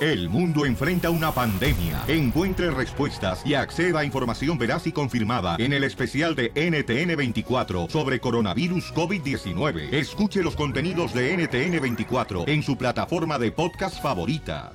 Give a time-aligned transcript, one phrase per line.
[0.00, 2.04] El mundo enfrenta una pandemia.
[2.08, 8.20] Encuentre respuestas y acceda a información veraz y confirmada en el especial de NTN24 sobre
[8.20, 9.92] coronavirus COVID-19.
[9.92, 14.72] Escuche los contenidos de NTN24 en su plataforma de podcast favorita.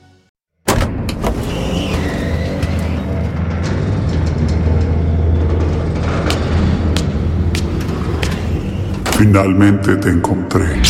[9.18, 10.82] Finalmente te encontré.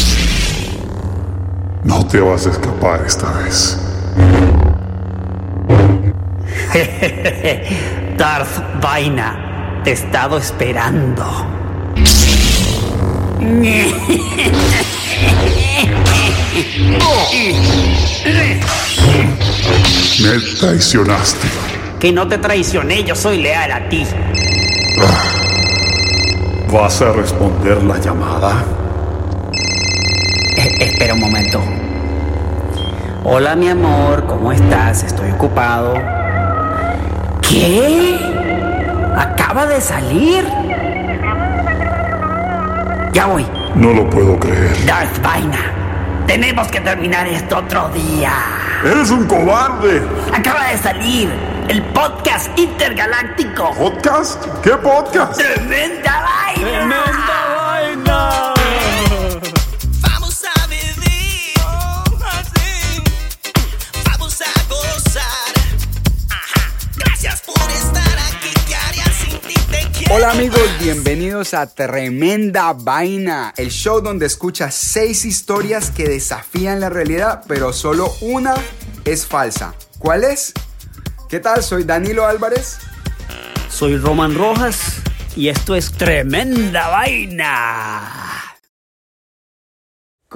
[1.84, 3.85] No te vas a escapar esta vez.
[8.18, 11.26] Darth Vaina, te he estado esperando.
[20.22, 21.48] Me traicionaste.
[22.00, 24.06] Que no te traicioné, yo soy leal a ti.
[26.72, 28.64] ¿Vas a responder la llamada?
[30.58, 31.62] Eh, espera un momento.
[33.28, 35.02] Hola mi amor, ¿cómo estás?
[35.02, 35.96] Estoy ocupado.
[37.42, 38.20] ¿Qué?
[39.18, 40.46] ¿Acaba de salir?
[43.14, 43.44] Ya voy.
[43.74, 44.86] No lo puedo creer.
[44.86, 45.58] Darth Vaina,
[46.28, 48.32] tenemos que terminar esto otro día.
[48.84, 50.04] ¡Eres un cobarde!
[50.32, 51.34] Acaba de salir
[51.68, 53.74] el podcast intergaláctico.
[53.74, 54.46] ¿Podcast?
[54.62, 55.36] ¿Qué podcast?
[55.42, 56.80] ¡Tremenda vaina!
[56.80, 57.45] vaina!
[70.16, 76.90] Hola amigos, bienvenidos a Tremenda Vaina, el show donde escuchas seis historias que desafían la
[76.90, 78.54] realidad, pero solo una
[79.04, 79.76] es falsa.
[80.00, 80.54] ¿Cuál es?
[81.28, 81.62] ¿Qué tal?
[81.64, 82.78] Soy Danilo Álvarez.
[83.70, 85.02] Soy Roman Rojas
[85.36, 88.25] y esto es Tremenda Vaina.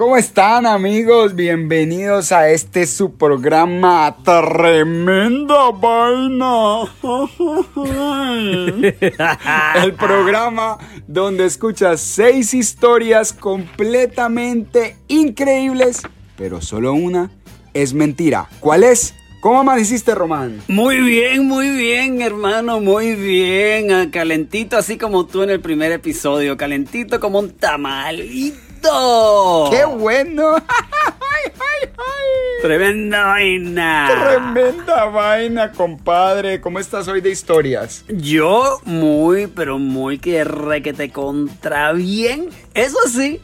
[0.00, 1.34] ¿Cómo están amigos?
[1.34, 6.84] Bienvenidos a este su programa Tremenda Vaina.
[9.84, 16.00] El programa donde escuchas seis historias completamente increíbles,
[16.34, 17.30] pero solo una
[17.74, 18.48] es mentira.
[18.58, 19.14] ¿Cuál es?
[19.42, 20.62] ¿Cómo amaneciste, Román?
[20.68, 23.92] Muy bien, muy bien, hermano, muy bien.
[23.92, 26.56] Ah, Calentito, así como tú en el primer episodio.
[26.56, 28.69] Calentito como un tamalito.
[28.82, 30.56] ¡Qué bueno!
[30.68, 32.62] ¡Ay, ay, ay!
[32.62, 34.08] Tremenda vaina.
[34.10, 36.60] Tremenda vaina, compadre.
[36.60, 38.04] ¿Cómo estás hoy de historias?
[38.08, 42.48] Yo muy, pero muy que re que te contra bien.
[42.74, 43.40] Eso sí,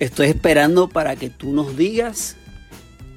[0.00, 2.36] estoy esperando para que tú nos digas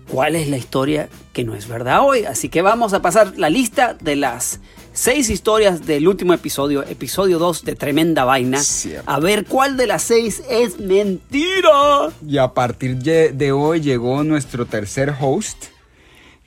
[0.09, 2.25] cuál es la historia que no es verdad hoy.
[2.25, 4.59] Así que vamos a pasar la lista de las
[4.97, 8.59] seis historias del último episodio, episodio 2 de Tremenda Vaina.
[8.59, 9.09] Cierto.
[9.09, 12.09] A ver cuál de las seis es mentira.
[12.27, 15.65] Y a partir de de hoy llegó nuestro tercer host,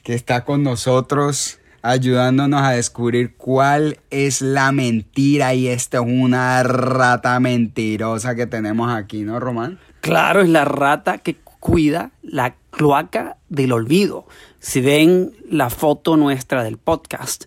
[0.02, 5.54] que está con nosotros ayudándonos a descubrir cuál es la mentira.
[5.54, 9.78] Y esta es una rata mentirosa que tenemos aquí, ¿no, Román?
[10.00, 14.26] Claro, es la rata que cuida la cloaca del olvido.
[14.58, 17.44] Si ven la foto nuestra del podcast,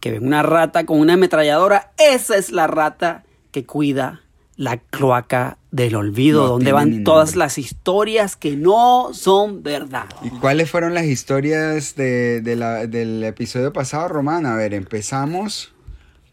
[0.00, 4.20] que ven una rata con una ametralladora, esa es la rata que cuida
[4.56, 10.04] la cloaca del olvido, No donde van todas las historias que no son verdad.
[10.22, 14.44] ¿Y cuáles fueron las historias de, de la- del episodio pasado, Román?
[14.46, 15.72] A ver, empezamos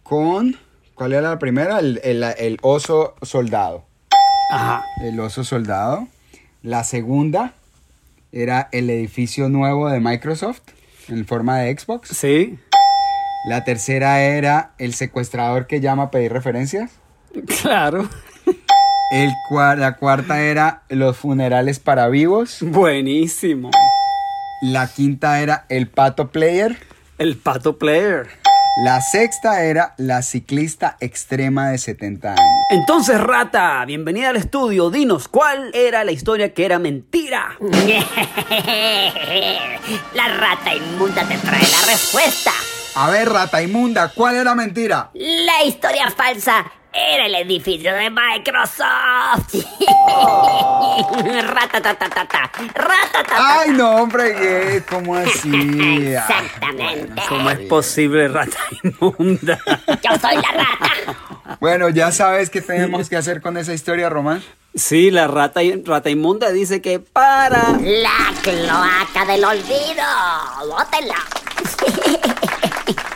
[0.03, 0.57] con...
[0.95, 1.79] ¿Cuál era la primera?
[1.79, 3.85] El, el- el oso soldado.
[4.51, 4.83] Ajá.
[5.03, 6.07] El oso soldado.
[6.63, 7.53] La segunda
[8.31, 10.61] era el edificio nuevo de Microsoft
[11.07, 12.09] en forma de Xbox.
[12.09, 12.57] Sí.
[13.45, 16.91] La tercera era el secuestrador que llama a pedir referencias.
[17.61, 18.09] Claro.
[19.11, 22.57] El cua- la cuarta era los funerales para vivos.
[22.61, 23.71] Buenísimo.
[24.61, 26.77] La quinta era el pato player.
[27.17, 28.27] El pato player.
[28.83, 32.41] La sexta era la ciclista extrema de 70 años.
[32.69, 34.89] Entonces, rata, bienvenida al estudio.
[34.91, 37.55] Dinos, ¿cuál era la historia que era mentira?
[40.13, 42.51] La rata inmunda te trae la respuesta.
[42.95, 45.11] A ver, rata inmunda, ¿cuál era mentira?
[45.13, 49.53] La historia falsa Era el edificio de Microsoft.
[51.47, 52.51] Ratatatata.
[52.73, 53.59] Ratatata.
[53.59, 54.83] Ay, no, hombre.
[54.89, 55.51] ¿cómo así?
[56.13, 57.21] Exactamente.
[57.29, 59.59] ¿Cómo es posible, rata inmunda?
[59.87, 61.57] Yo soy la rata.
[61.59, 64.43] Bueno, ya sabes qué tenemos que hacer con esa historia, Román.
[64.75, 67.77] Sí, la rata, rata inmunda dice que para.
[67.79, 70.03] La cloaca del olvido.
[70.67, 71.15] Bótenla.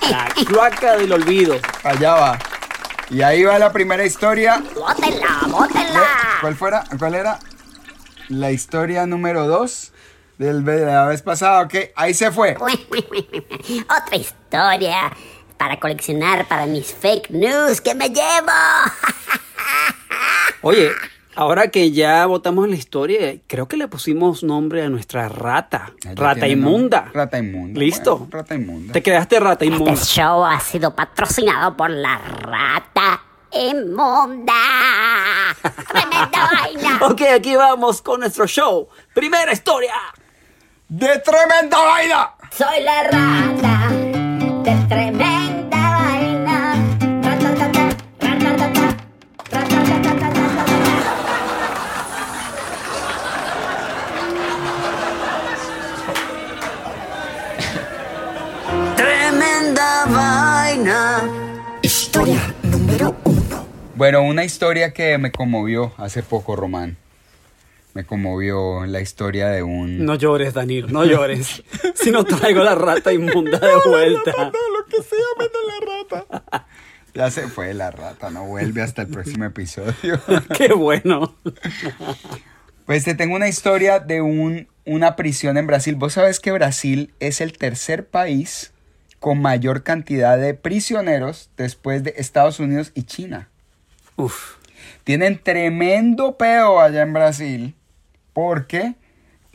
[0.09, 1.59] La cloaca del olvido.
[1.83, 2.39] Allá va.
[3.11, 4.63] Y ahí va la primera historia.
[4.73, 6.07] Bótenla, bótenla.
[6.39, 6.83] ¿Cuál fuera?
[6.97, 7.39] ¿Cuál era?
[8.29, 9.91] La historia número dos
[10.37, 11.61] del, de la vez pasada.
[11.63, 12.55] Ok, ahí se fue.
[12.55, 15.11] Otra historia
[15.57, 18.51] para coleccionar para mis fake news que me llevo.
[20.61, 20.91] Oye,
[21.35, 25.93] ahora que ya votamos la historia, creo que le pusimos nombre a nuestra rata.
[26.15, 27.01] Rata inmunda.
[27.01, 27.19] nombre.
[27.19, 27.79] Rata inmunda.
[27.79, 28.17] ¿Listo?
[28.17, 28.93] Bueno, rata inmunda.
[28.93, 29.93] Te quedaste rata inmunda.
[29.93, 34.53] Este show ha sido patrocinado por la rata inmunda.
[35.87, 36.99] Tremenda vaina.
[37.01, 38.87] Ok, aquí vamos con nuestro show.
[39.13, 39.93] Primera historia.
[40.87, 42.31] ¡De tremenda vaina!
[42.51, 45.40] Soy la rata de tremenda
[62.13, 63.65] Historia número uno.
[63.95, 66.97] Bueno, una historia que me conmovió hace poco, Román.
[67.93, 70.05] Me conmovió la historia de un...
[70.05, 71.63] No llores, Danilo, no llores.
[71.95, 74.33] si no traigo la rata inmunda de vuelta.
[74.51, 76.67] lo que sea, menos la rata.
[77.13, 80.19] Ya se fue la rata, no vuelve hasta el próximo episodio.
[80.57, 81.37] Qué bueno.
[82.85, 85.95] Pues te tengo una historia de un, una prisión en Brasil.
[85.95, 88.73] Vos sabes que Brasil es el tercer país
[89.21, 93.49] con mayor cantidad de prisioneros después de Estados Unidos y China.
[94.15, 94.55] Uf.
[95.03, 97.75] Tienen tremendo peo allá en Brasil
[98.33, 98.95] porque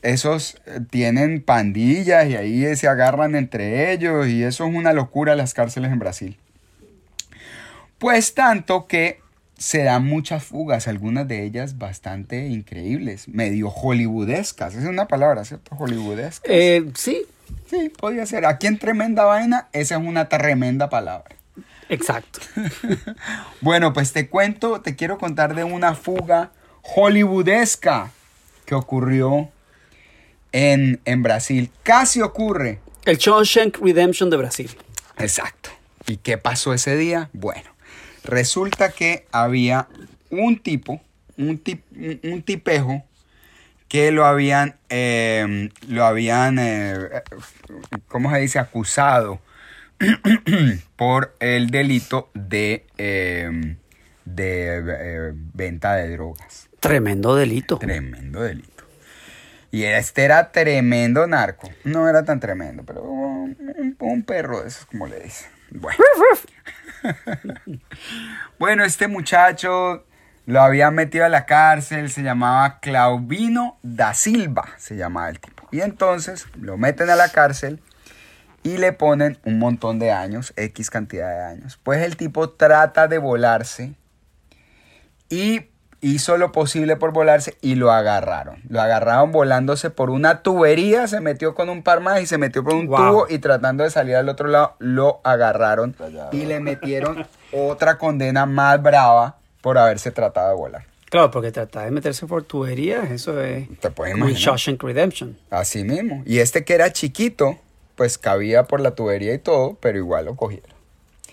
[0.03, 5.35] esos eh, tienen pandillas y ahí se agarran entre ellos y eso es una locura
[5.35, 6.39] las cárceles en Brasil.
[7.99, 9.19] Pues tanto que
[9.59, 14.75] se dan muchas fugas, algunas de ellas bastante increíbles, medio hollywoodescas.
[14.75, 15.75] Esa es una palabra, ¿cierto?
[15.75, 16.49] Hollywoodescas.
[16.49, 17.27] Eh, sí,
[17.69, 18.47] Sí, podría ser.
[18.47, 21.35] Aquí en Tremenda Vaina, esa es una tremenda palabra.
[21.89, 22.41] exacto.
[23.61, 26.51] Bueno, pues te cuento, te quiero contar de una fuga
[26.83, 28.11] hollywoodesca
[28.65, 29.49] que ocurrió
[30.53, 31.71] en, en Brasil.
[31.83, 32.81] Casi ocurre.
[33.05, 34.71] El Shawshank Redemption de Brasil.
[35.19, 35.71] Exacto.
[36.07, 37.31] ¿Y qué pasó ese día?
[37.33, 37.71] Bueno,
[38.25, 39.89] resulta que había
[40.31, 41.01] un tipo,
[41.37, 43.05] un, tip- un- un tipejo,
[43.89, 47.23] que lo habían, eh, lo habían, eh,
[48.09, 48.59] ¿cómo se dice?
[48.59, 49.41] Acusado
[50.97, 53.77] por el delito de, eh,
[54.25, 56.69] de eh, venta de drogas.
[56.81, 57.79] Tremendo delito.
[57.79, 58.85] Tremendo delito.
[59.71, 61.71] Y este era tremendo narco.
[61.85, 65.51] No era tan tremendo, pero un, un perro de esos, como le dicen.
[65.71, 65.99] Bueno.
[68.59, 70.05] bueno, este muchacho
[70.47, 75.69] lo habían metido a la cárcel, se llamaba Clauvino da Silva, se llamaba el tipo.
[75.73, 77.81] Y entonces lo meten a la cárcel
[78.63, 81.79] y le ponen un montón de años, X cantidad de años.
[81.83, 83.95] Pues el tipo trata de volarse
[85.29, 85.67] y
[86.01, 88.63] hizo lo posible por volarse y lo agarraron.
[88.69, 92.63] Lo agarraron volándose por una tubería, se metió con un par más y se metió
[92.63, 92.97] por un Wow.
[92.99, 95.97] tubo y tratando de salir al otro lado lo agarraron
[96.31, 100.85] y le metieron otra condena más brava por haberse tratado de volar.
[101.07, 104.41] Claro, porque tratar de meterse por tuberías, eso es Te puedes imaginar.
[104.41, 105.37] Shawshank Redemption.
[105.51, 106.23] Así mismo.
[106.25, 107.59] Y este que era chiquito,
[107.97, 110.71] pues cabía por la tubería y todo, pero igual lo cogieron.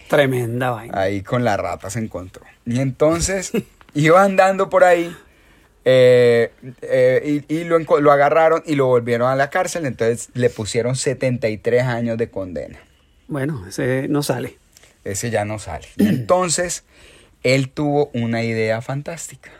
[0.09, 0.99] Tremenda vaina.
[0.99, 2.43] Ahí con la rata se encontró.
[2.65, 3.51] Y entonces
[3.93, 5.15] iba andando por ahí
[5.85, 7.77] eh, eh, y, y lo,
[8.11, 9.85] agarraron y lo volvieron a la cárcel.
[9.85, 12.79] Entonces le pusieron 73 años de condena.
[13.27, 14.57] Bueno, ese no sale.
[15.03, 15.87] Ese ya no sale.
[15.97, 16.83] Y entonces
[17.43, 19.51] él tuvo una idea fantástica.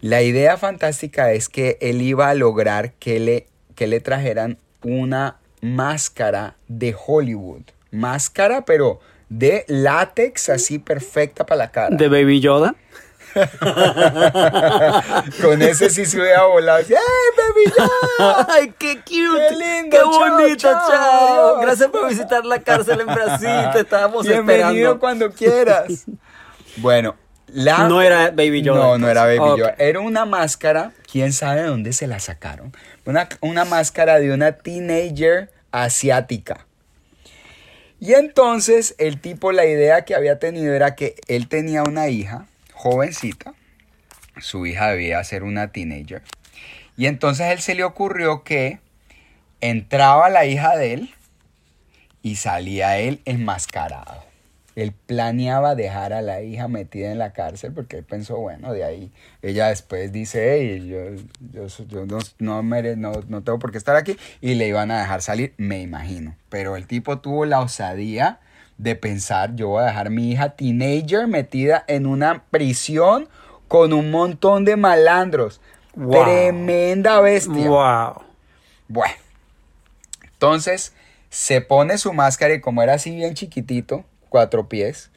[0.00, 5.38] La idea fantástica es que él iba a lograr que le, que le trajeran una
[5.60, 7.62] máscara de Hollywood.
[7.90, 11.96] Máscara, pero de látex así perfecta para la cara.
[11.96, 12.74] De Baby Yoda.
[15.42, 16.84] Con ese sí se hubiera volado.
[16.88, 16.94] ¡Ay,
[17.36, 18.46] baby Yoda!
[18.50, 19.42] ¡Ay, qué cute!
[19.48, 19.90] ¡Qué lindo!
[19.90, 21.60] ¡Qué Chao, bonito, chao.
[21.60, 23.70] Gracias por visitar la cárcel en Brasil.
[23.72, 25.00] Te estábamos Bienvenido esperando.
[25.00, 26.06] cuando quieras.
[26.80, 27.16] Bueno,
[27.48, 27.88] la...
[27.88, 28.78] No era Baby Yoda.
[28.78, 29.58] No, no era Baby entonces.
[29.58, 29.72] Yoda.
[29.72, 29.80] Ok.
[29.80, 32.72] Era una máscara, quién sabe de dónde se la sacaron.
[33.04, 36.66] Una, una máscara de una teenager asiática.
[38.00, 42.46] Y entonces el tipo, la idea que había tenido era que él tenía una hija,
[42.72, 43.54] jovencita,
[44.40, 46.22] su hija debía ser una teenager.
[46.96, 48.78] Y entonces él se le ocurrió que
[49.60, 51.14] entraba la hija de él
[52.22, 54.27] y salía él enmascarado.
[54.80, 58.84] Él planeaba dejar a la hija metida en la cárcel porque él pensó, bueno, de
[58.84, 59.10] ahí
[59.42, 63.78] ella después dice, hey, yo, yo, yo no, no, mere- no, no tengo por qué
[63.78, 66.36] estar aquí y le iban a dejar salir, me imagino.
[66.48, 68.38] Pero el tipo tuvo la osadía
[68.76, 73.28] de pensar, yo voy a dejar a mi hija teenager metida en una prisión
[73.66, 75.60] con un montón de malandros.
[75.96, 76.12] Wow.
[76.24, 77.68] Tremenda bestia.
[77.68, 78.22] Wow.
[78.86, 79.14] Bueno,
[80.22, 80.92] entonces
[81.30, 85.10] se pone su máscara y como era así bien chiquitito, cuatro pies,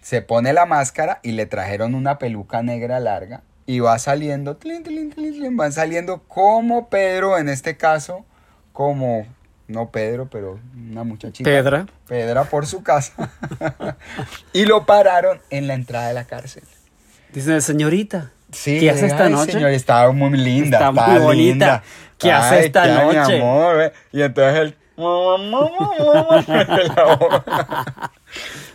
[0.00, 4.82] se pone la máscara y le trajeron una peluca negra larga y va saliendo, tlin,
[4.82, 8.24] tlin, tlin, van saliendo como Pedro, en este caso,
[8.72, 9.26] como,
[9.66, 11.48] no Pedro, pero una muchachita.
[11.48, 11.86] Pedra.
[12.06, 13.30] Pedra por su casa.
[14.52, 16.62] y lo pararon en la entrada de la cárcel.
[17.32, 19.52] Dice, señorita, Sí, ¿qué hace esta noche?
[19.52, 20.78] Señor, estaba muy linda.
[20.78, 21.32] Está muy bonita.
[21.34, 21.82] linda.
[22.18, 23.38] ¿Qué hace esta qué noche?
[23.38, 23.92] amor.
[24.12, 24.76] Y entonces él.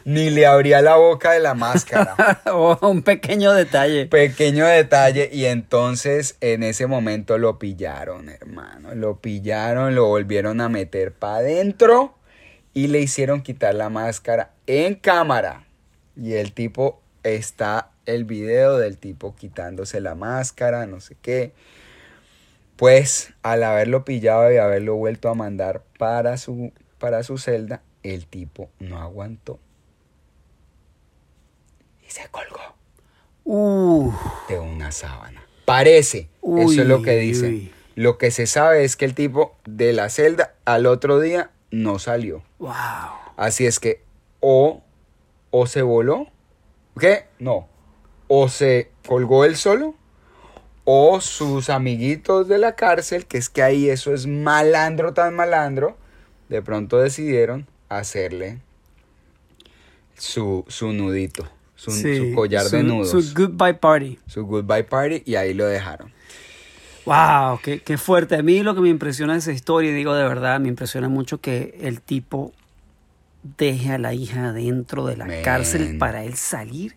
[0.06, 2.16] Ni le abría la boca de la máscara.
[2.54, 4.08] Oh, un pequeño detalle.
[4.08, 5.30] Pequeño detalle.
[5.32, 8.94] Y entonces en ese momento lo pillaron, hermano.
[8.96, 12.16] Lo pillaron, lo volvieron a meter para adentro
[12.74, 15.66] y le hicieron quitar la máscara en cámara.
[16.16, 21.54] Y el tipo está el video del tipo quitándose la máscara, no sé qué.
[22.82, 28.26] Pues al haberlo pillado y haberlo vuelto a mandar para su, para su celda, el
[28.26, 29.60] tipo no aguantó.
[32.04, 32.58] Y se colgó
[33.46, 34.12] Uh,
[34.50, 35.44] de una sábana.
[35.66, 37.54] Parece, Uy, eso es lo que dicen.
[37.54, 37.74] uy.
[37.94, 42.00] Lo que se sabe es que el tipo de la celda al otro día no
[42.00, 42.42] salió.
[42.58, 42.72] wow.
[43.38, 44.02] Así es que
[44.40, 44.82] o,
[45.52, 46.30] o se voló,
[47.00, 47.26] ¿qué?
[47.38, 47.68] No.
[48.28, 49.94] O se colgó él solo,
[50.94, 55.96] o sus amiguitos de la cárcel, que es que ahí eso es malandro tan malandro,
[56.50, 58.60] de pronto decidieron hacerle
[60.18, 64.20] su, su nudito, su, Sí, su collar de su- nudos, Su su, goodbye party.
[64.36, 66.12] goodbye party, y ahí lo dejaron.
[67.06, 68.36] Wow, qué, qué fuerte.
[68.36, 71.08] A mí lo que me impresiona de esa historia, y digo de verdad, me impresiona
[71.08, 72.52] mucho que el tipo
[73.58, 76.96] deje a la hija dentro de la cárcel para él salir.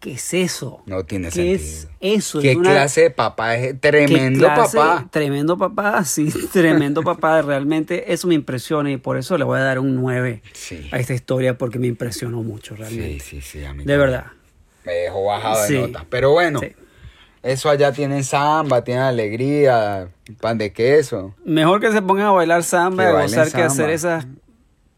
[0.00, 0.82] ¿Qué es eso?
[0.86, 1.58] No tiene ¿Qué sentido.
[1.60, 2.40] es eso?
[2.40, 3.66] ¿Qué Es una- clase de papá es?
[3.66, 4.78] ¿Qué Tremendo clase?
[4.78, 5.06] papá.
[5.10, 7.42] Tremendo papá, sí, tremendo papá.
[7.42, 10.88] Realmente eso me impresiona y por eso le voy a dar un 9 Sí.
[10.90, 13.20] a esta historia porque me impresionó mucho realmente.
[13.20, 13.98] Sí, sí, sí, a mí de también.
[14.00, 14.26] verdad.
[14.86, 15.74] Me dejó bajado Sí.
[15.74, 16.04] de notas.
[16.08, 16.72] Pero bueno, Sí.
[17.42, 20.08] eso allá tienen samba, tienen alegría,
[20.40, 21.34] pan de queso.
[21.44, 24.26] Mejor que se pongan a bailar samba y a gozar que hacer esas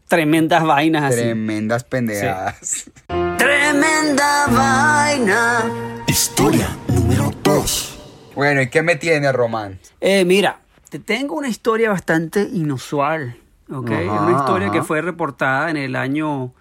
[0.07, 1.17] tremendas vainas así.
[1.23, 2.89] Tremendas pendejadas.
[3.67, 5.63] Tremenda vaina.
[6.05, 7.99] Historia número 2.
[8.35, 9.79] Bueno, ¿y qué me tiene, Román?
[10.01, 13.37] Eh, mira, te tengo una historia bastante inusual,
[13.71, 13.89] ¿ok?
[13.89, 16.51] Ajá, una historia que fue reportada en el año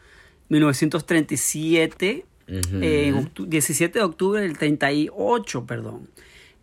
[0.49, 6.09] 1937, eh, en octu- 17 de octubre del 38, perdón,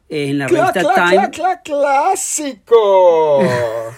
[0.07, 1.29] en la ¡Cla, revista cla, Time.
[1.31, 3.41] cla, cla, clásico!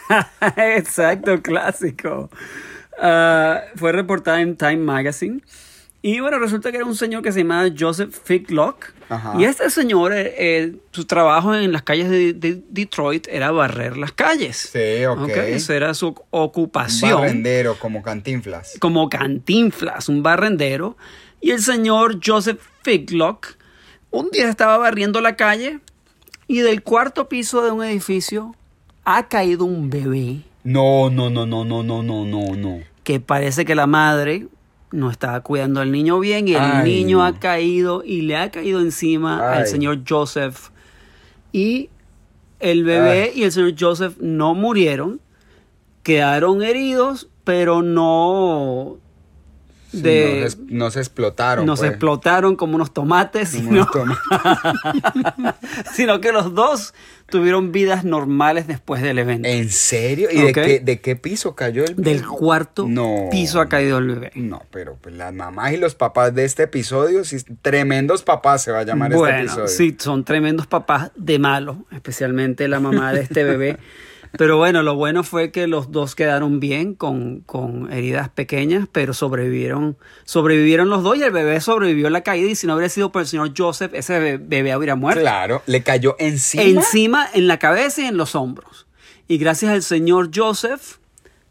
[0.57, 2.31] Exacto, clásico.
[2.99, 5.43] Ah, fue reportada en Time Magazine.
[6.03, 8.85] Y bueno, resulta que era un señor que se llamaba Joseph Figlock.
[9.09, 9.35] Ajá.
[9.37, 13.97] Y este señor, eh, eh, su trabajo en las calles de, de Detroit era barrer
[13.97, 14.57] las calles.
[14.73, 15.29] Sí, ok.
[15.29, 18.73] Esa era su Un ocupación barrendero como cantinflas.
[18.79, 20.97] como cantinflas, un barrendero.
[21.39, 23.57] Y el señor Joseph Figlock
[24.09, 25.79] un día estaba barriendo la calle
[26.47, 28.55] y del cuarto piso de un edificio
[29.05, 32.79] ha caído un bebé No, no, no, no, no, no, no, no, no.
[33.03, 34.47] que parece que la madre
[34.91, 38.51] no estaba cuidando al niño bien y el Ay, niño ha caído y le ha
[38.51, 40.69] caído encima al señor Joseph.
[41.51, 41.89] Y
[42.59, 45.19] el bebé y el señor Joseph no murieron,
[46.03, 48.97] quedaron heridos, pero no...
[49.91, 51.65] De, no, se, no se explotaron.
[51.65, 51.91] no se pues.
[51.91, 55.55] explotaron como unos tomates, Como sino, unos tomates.
[55.93, 56.93] sino que los dos
[57.27, 59.47] tuvieron vidas normales después del evento.
[59.47, 60.29] ¿En serio?
[60.31, 63.27] ¿Y de, qué, de qué piso cayó el Del cuarto No.
[63.31, 64.31] piso ha caído el bebé.
[64.35, 68.71] No, pero pues las mamás y los papás de este episodio, sí, tremendos papás se
[68.71, 69.67] va a llamar este Bueno, episodio.
[69.67, 73.77] sí, son tremendos papás de malo, especialmente la mamá de este bebé.
[74.37, 79.13] Pero bueno, lo bueno fue que los dos quedaron bien con, con heridas pequeñas, pero
[79.13, 82.89] sobrevivieron, sobrevivieron los dos y el bebé sobrevivió a la caída y si no hubiera
[82.89, 85.21] sido por el señor Joseph, ese bebé, bebé hubiera muerto.
[85.21, 86.63] Claro, le cayó encima.
[86.63, 88.87] Encima, en la cabeza y en los hombros.
[89.27, 90.97] Y gracias al señor Joseph,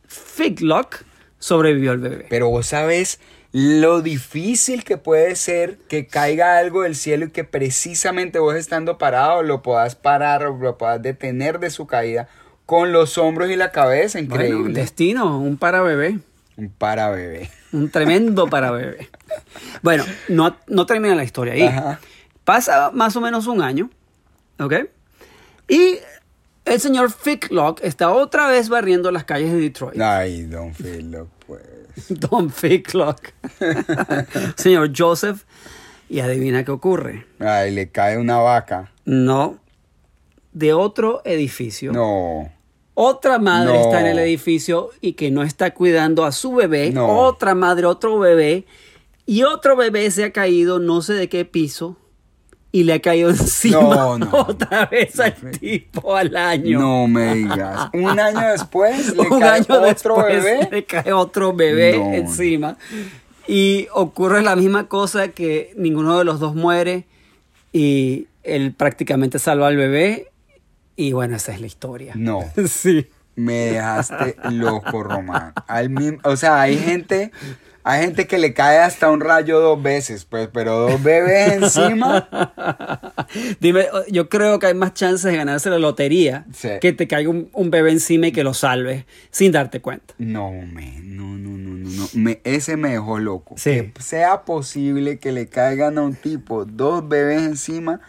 [0.06, 1.04] Figlock
[1.38, 2.26] sobrevivió el bebé.
[2.30, 3.20] Pero vos sabes
[3.52, 8.96] lo difícil que puede ser que caiga algo del cielo y que precisamente vos estando
[8.96, 12.28] parado lo puedas parar o lo puedas detener de su caída
[12.70, 14.20] con los hombros y la cabeza.
[14.22, 14.80] Bueno, Increíble.
[14.80, 16.20] destino, un para bebé.
[16.56, 17.50] Un para bebé.
[17.72, 19.08] Un tremendo para bebé.
[19.82, 21.62] Bueno, no, no termina la historia ahí.
[21.64, 21.98] Ajá.
[22.44, 23.90] Pasa más o menos un año,
[24.60, 24.74] ¿ok?
[25.66, 25.96] Y
[26.64, 30.00] el señor Ficklock está otra vez barriendo las calles de Detroit.
[30.00, 31.64] Ay, don Philo, pues.
[32.08, 33.32] Don Ficklock.
[34.54, 35.42] señor Joseph.
[36.08, 37.26] Y adivina qué ocurre.
[37.40, 38.92] Ay, le cae una vaca.
[39.04, 39.58] No.
[40.52, 41.90] De otro edificio.
[41.90, 42.59] No.
[43.02, 43.80] Otra madre No.
[43.80, 46.90] está en el edificio y que no está cuidando a su bebé.
[46.90, 47.08] No.
[47.08, 48.66] Otra madre, otro bebé.
[49.24, 51.96] Y otro bebé se ha caído, no sé de qué piso.
[52.72, 54.28] Y le ha caído encima No, no.
[54.32, 56.78] otra vez al tipo al año.
[56.78, 57.88] No me digas.
[57.94, 60.68] Un año después le Un cae año otro después bebé.
[60.70, 62.76] le cae otro bebé encima.
[63.48, 67.06] Y ocurre la misma cosa que ninguno de los dos muere
[67.72, 70.26] y él prácticamente salva al bebé.
[71.00, 72.12] Y bueno, esa es la historia.
[72.16, 72.44] No.
[72.68, 73.08] Sí.
[73.36, 75.52] Me dejaste loco, Román.
[75.66, 77.30] Al mismo- o sea, hay gente,
[77.84, 82.28] hay gente que le cae hasta un rayo dos veces, pues, pero dos bebés encima.
[83.60, 86.68] Dime, yo creo que hay más chances de ganarse la lotería Sí.
[86.82, 90.12] que te caiga un, un bebé encima y que lo salves sin darte cuenta.
[90.18, 92.08] No, me, no, no, no, no, no.
[92.14, 93.54] Me, ese me dejó loco.
[93.56, 93.92] Sí.
[93.94, 98.00] Que sea posible que le caigan a un tipo dos bebés encima,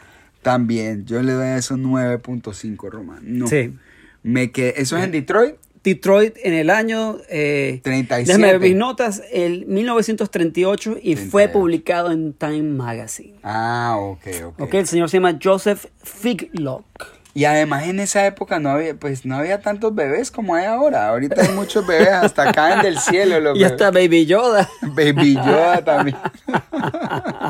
[0.41, 1.05] también.
[1.05, 3.19] Yo le doy a eso 9.5, Román.
[3.23, 3.47] No.
[3.47, 3.73] Sí.
[4.23, 5.55] Me quedé, ¿Eso es en Detroit?
[5.83, 7.17] Detroit en el año...
[7.27, 8.27] Eh, 37.
[8.27, 11.51] Déjame ver mis notas, el 1938 y fue 38.
[11.53, 13.33] publicado en Time Magazine.
[13.41, 14.61] Ah, ok, ok.
[14.61, 16.85] Ok, el señor se llama Joseph Figlock.
[17.33, 21.07] Y además en esa época no había, pues no había tantos bebés como hay ahora.
[21.07, 23.71] Ahorita hay muchos bebés, hasta caen del cielo los Y bebés.
[23.71, 24.69] hasta Baby Yoda.
[24.81, 26.17] Baby Yoda también.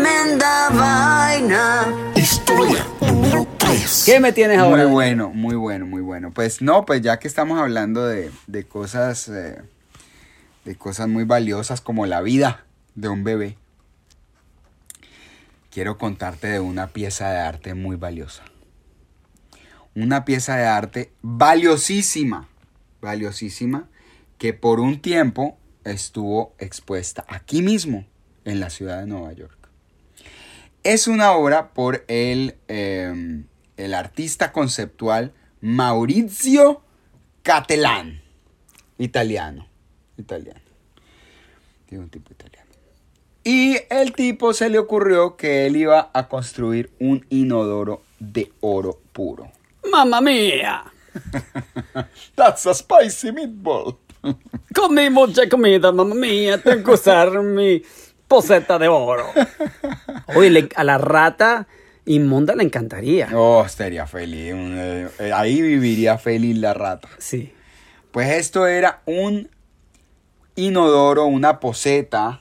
[0.00, 2.12] Tremenda vaina.
[2.16, 4.04] Historia número 3.
[4.06, 4.84] ¿Qué me tienes ahora?
[4.84, 6.30] Muy bueno, muy bueno, muy bueno.
[6.30, 9.60] Pues no, pues ya que estamos hablando de, de cosas, eh,
[10.64, 12.64] de cosas muy valiosas como la vida
[12.94, 13.58] de un bebé,
[15.70, 18.42] quiero contarte de una pieza de arte muy valiosa.
[19.94, 22.48] Una pieza de arte valiosísima,
[23.02, 23.90] valiosísima,
[24.38, 28.06] que por un tiempo estuvo expuesta aquí mismo,
[28.46, 29.59] en la ciudad de Nueva York.
[30.82, 33.42] Es una obra por el, eh,
[33.76, 36.82] el artista conceptual Maurizio
[37.42, 38.22] Cattelan,
[38.98, 39.66] italiano,
[40.16, 40.60] italiano,
[41.86, 42.70] Tiene un tipo italiano.
[43.44, 49.00] Y el tipo se le ocurrió que él iba a construir un inodoro de oro
[49.12, 49.50] puro.
[49.90, 50.84] Mamma mía.
[52.34, 53.98] That's a spicy meatball.
[54.74, 56.62] Comí mucha comida, mamma mía.
[56.62, 57.82] Tengo que usar mi
[58.30, 59.26] poseta de oro.
[60.36, 61.66] Oye, le- a la rata
[62.06, 63.28] inmunda le encantaría.
[63.34, 64.54] Oh, estaría feliz.
[64.56, 67.08] eh, eh, ahí viviría feliz la rata.
[67.18, 67.52] Sí.
[68.12, 69.50] Pues esto era un
[70.54, 72.40] inodoro, una poseta,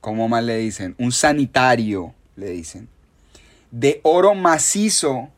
[0.00, 0.94] ¿cómo más le dicen?
[0.98, 2.88] Un sanitario, le dicen,
[3.70, 5.28] de oro macizo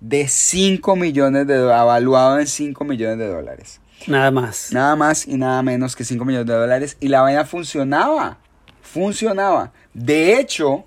[0.00, 3.80] de 5 millones de dólares, evaluado en 5 millones de dólares.
[4.06, 4.72] Nada más.
[4.72, 6.96] Nada más y nada menos que 5 millones de dólares.
[7.00, 8.38] Y la vaina funcionaba.
[8.82, 9.72] Funcionaba.
[9.94, 10.84] De hecho,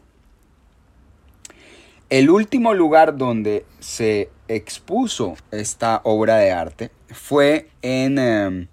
[2.10, 8.68] el último lugar donde se expuso esta obra de arte fue en, em,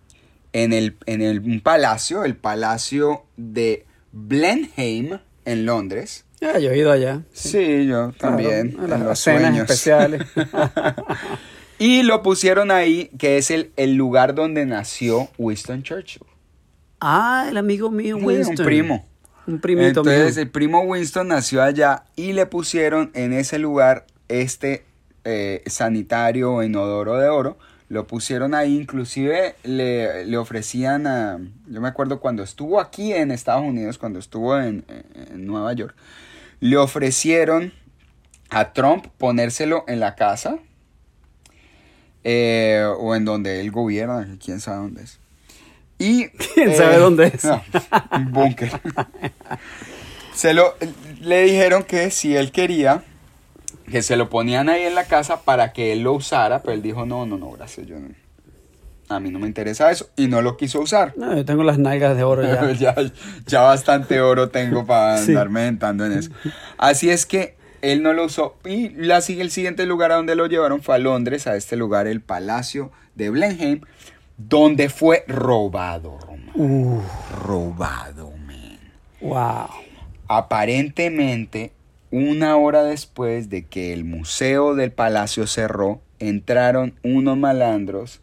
[0.52, 6.26] en, el, en el- un palacio, el palacio de Blenheim, en Londres.
[6.42, 7.22] Ah, yo he ido allá.
[7.32, 8.72] Sí, yo también.
[8.72, 9.70] Claro, a las los cenas sueños.
[9.70, 10.22] especiales.
[11.78, 16.20] Y lo pusieron ahí, que es el, el lugar donde nació Winston Churchill.
[17.00, 18.56] ah, el amigo mío Sí, Winston.
[18.60, 19.08] Un primo.
[19.58, 24.84] Entonces el primo Winston nació allá y le pusieron en ese lugar este
[25.24, 27.58] eh, sanitario o inodoro de oro.
[27.88, 31.38] Lo pusieron ahí, inclusive le, le ofrecían a...
[31.66, 34.84] Yo me acuerdo cuando estuvo aquí en Estados Unidos, cuando estuvo en,
[35.32, 35.96] en Nueva York,
[36.60, 37.72] le ofrecieron
[38.50, 40.58] a Trump ponérselo en la casa
[42.22, 45.18] eh, o en donde él gobierna, quién sabe dónde es.
[46.00, 47.44] Y, ¿Quién sabe dónde es?
[47.44, 47.62] no,
[48.16, 48.72] un búnker.
[50.34, 50.74] se lo,
[51.20, 53.04] le dijeron que si él quería,
[53.90, 56.80] que se lo ponían ahí en la casa para que él lo usara, pero él
[56.82, 58.08] dijo, no, no, no, gracias, yo no.
[59.10, 61.14] A mí no me interesa eso y no lo quiso usar.
[61.16, 62.72] No, yo tengo las nalgas de oro ya.
[62.78, 62.94] ya,
[63.44, 65.32] ya bastante oro tengo para Sí.
[65.32, 66.30] andarme inventando en eso.
[66.78, 68.56] Así es que él no lo usó.
[68.64, 72.06] Y la, el siguiente lugar a donde lo llevaron fue a Londres, a este lugar,
[72.06, 73.80] el Palacio de Blenheim,
[74.48, 77.02] donde fue robado, Román.
[77.44, 78.78] Robado, man.
[79.20, 79.68] Wow.
[80.28, 81.72] Aparentemente,
[82.10, 88.20] una hora después de que el museo del palacio cerró, entraron unos malandros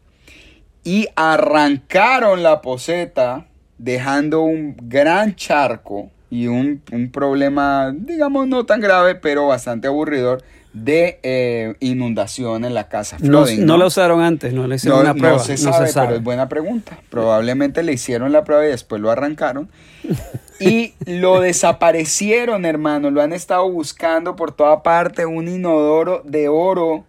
[0.84, 8.82] y arrancaron la poseta, dejando un gran charco y un, un problema, digamos, no tan
[8.82, 10.44] grave, pero bastante aburridor,
[10.84, 13.18] de eh, inundación en la casa.
[13.20, 15.40] No, flooding, no la usaron antes, no le hicieron no, una no prueba.
[15.40, 16.98] se sabe, pero es buena pregunta.
[17.10, 19.70] Probablemente le hicieron la prueba y después lo arrancaron.
[20.60, 23.12] Y lo desaparecieron, hermano.
[23.12, 25.28] Lo han estado buscando por toda parte.
[25.28, 27.06] Un inodoro de oro.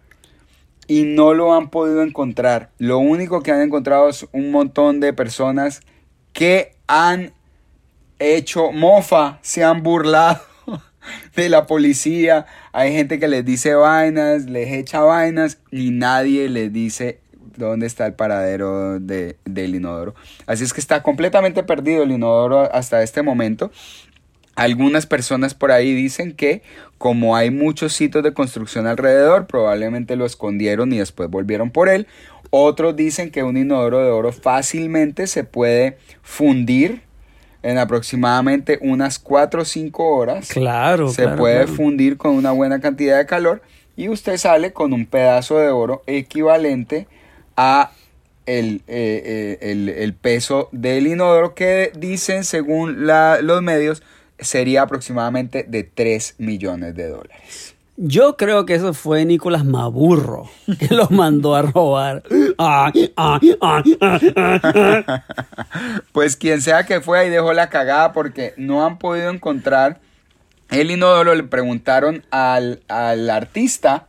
[0.85, 2.69] Y no lo han podido encontrar.
[2.77, 5.81] Lo único que han encontrado es un montón de personas
[6.31, 7.33] que han
[8.19, 10.41] hecho mofa, se han burlado
[11.35, 12.45] de la policía.
[12.71, 17.19] Hay gente que les dice vainas, les echa vainas y nadie les dice
[17.57, 20.15] dónde está el paradero de, del inodoro.
[20.47, 23.71] Así es que está completamente perdido el inodoro hasta este momento.
[24.55, 26.63] Algunas personas por ahí dicen que
[26.97, 32.07] como hay muchos sitios de construcción alrededor, probablemente lo escondieron y después volvieron por él.
[32.49, 37.03] Otros dicen que un inodoro de oro fácilmente se puede fundir
[37.63, 40.47] en aproximadamente unas 4 o 5 horas.
[40.49, 41.73] Claro, Se claro, puede claro.
[41.73, 43.61] fundir con una buena cantidad de calor
[43.97, 47.07] y usted sale con un pedazo de oro equivalente
[47.57, 47.91] a
[48.45, 54.01] el, eh, eh, el- el peso del inodoro que dicen según la- los medios
[54.39, 57.75] sería aproximadamente de 3 millones de dólares.
[58.01, 62.23] Yo creo que eso fue Nicolás Maburro que los mandó a robar.
[62.57, 63.99] Ay, ay, ay.
[66.13, 69.99] Pues quien sea que fue ahí dejó la cagada porque no han podido encontrar
[70.69, 71.35] el inodoro.
[71.35, 74.07] Le preguntaron al, al artista.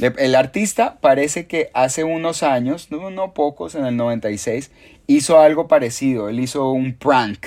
[0.00, 4.72] El artista parece que hace unos años, no, no pocos, en el 96,
[5.06, 6.28] hizo algo parecido.
[6.28, 7.46] Él hizo un prank.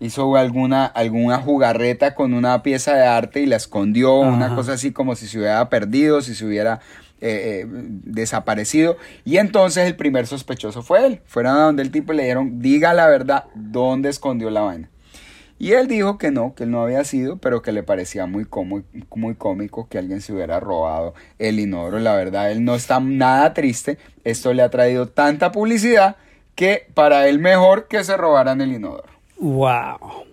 [0.00, 4.92] Hizo alguna, alguna jugarreta con una pieza de arte y la escondió, una cosa así
[4.92, 6.80] como si se hubiera perdido, si se hubiera
[7.20, 8.96] eh, eh, desaparecido.
[9.24, 11.20] Y entonces el primer sospechoso fue él.
[11.26, 14.90] Fueron a donde el tipo y le dijeron, diga la verdad, ¿dónde escondió la vaina?
[15.58, 18.44] Y él dijo que no, que él no había sido, pero que le parecía muy,
[18.44, 18.82] cómo-
[19.14, 22.00] muy cómico que alguien se hubiera robado el inodoro.
[22.00, 23.96] La verdad, él no está nada triste.
[24.24, 26.16] Esto le ha traído tanta publicidad
[26.56, 29.13] que para él mejor que se robaran el inodoro.
[29.38, 30.24] Wow.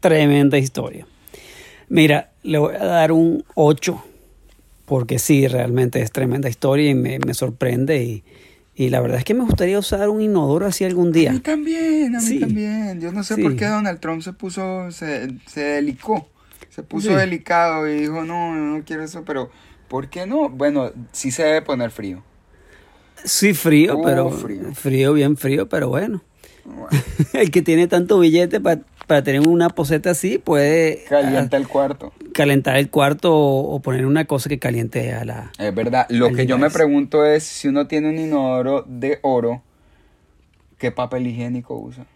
[0.00, 1.06] Tremenda historia.
[1.88, 4.02] Mira, le voy a dar un 8
[4.86, 8.22] porque sí, realmente es tremenda historia y me, me sorprende y,
[8.74, 11.32] y la verdad es que me gustaría usar un inodoro así algún A día.
[11.32, 12.40] mí también, a mí Sí.
[12.40, 13.00] también.
[13.00, 13.42] Yo no sé Sí.
[13.42, 16.28] por qué Donald Trump se puso, se, se delicó,
[16.68, 17.14] se puso Sí.
[17.14, 19.50] delicado y dijo, no, no quiero eso, pero
[19.88, 20.50] ¿por qué no?
[20.50, 22.22] Bueno, sí se debe poner frío.
[23.24, 24.74] Sí, frío, Uh, pero frío.
[24.74, 25.12] frío.
[25.14, 26.22] bien frío, pero bueno.
[27.32, 32.12] El que tiene tanto billete pa- para tener una poseta así puede calienta el cuarto.
[32.18, 35.52] ah, calentar el cuarto o, o poner una cosa que caliente a la...
[35.58, 36.06] Es verdad.
[36.08, 39.62] Lo que yo me pregunto es si uno tiene un inodoro de oro,
[40.78, 42.06] ¿qué papel higiénico usa?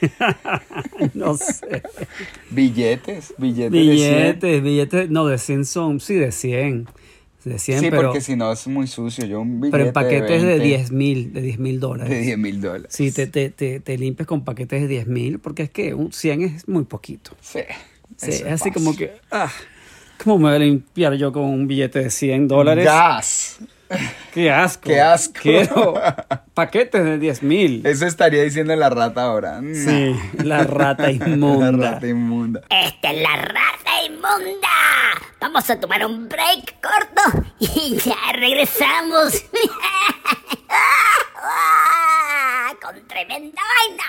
[1.14, 1.82] No sé.
[2.50, 3.90] Billetes, billetes, de 100.
[3.92, 6.88] billetes, billetes, no, de 100 son, sí, de 100.
[7.44, 9.24] De 100, Sí, pero, porque si no es muy sucio.
[9.24, 12.10] Yo un billete pero en paquetes de 20, 10 mil, de 10 mil dólares.
[12.10, 12.88] De 10 mil dólares.
[12.90, 16.12] Sí, te, te, te, te limpias con paquetes de 10 mil, porque es que un
[16.12, 17.32] 100 es muy poquito.
[17.40, 17.60] Sí.
[18.16, 18.72] Sí, es así fácil.
[18.72, 19.50] como que, ah,
[20.22, 22.84] ¿cómo me voy a limpiar yo con un billete de 100 dólares?
[22.84, 23.58] Gas.
[24.34, 24.88] ¡Qué asco!
[24.88, 25.40] ¡Qué asco!
[25.40, 25.94] Quiero
[26.54, 27.86] paquetes de 10 mil.
[27.86, 29.60] Eso estaría diciendo la rata ahora.
[29.60, 31.72] Sí, la rata inmunda.
[31.72, 32.60] La rata inmunda.
[32.70, 34.68] Esta es la raza inmunda.
[35.40, 39.44] Vamos a tomar un break corto y ya regresamos.
[42.82, 44.04] Con tremenda vaina.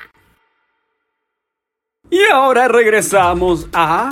[2.11, 4.09] Y ahora regresamos a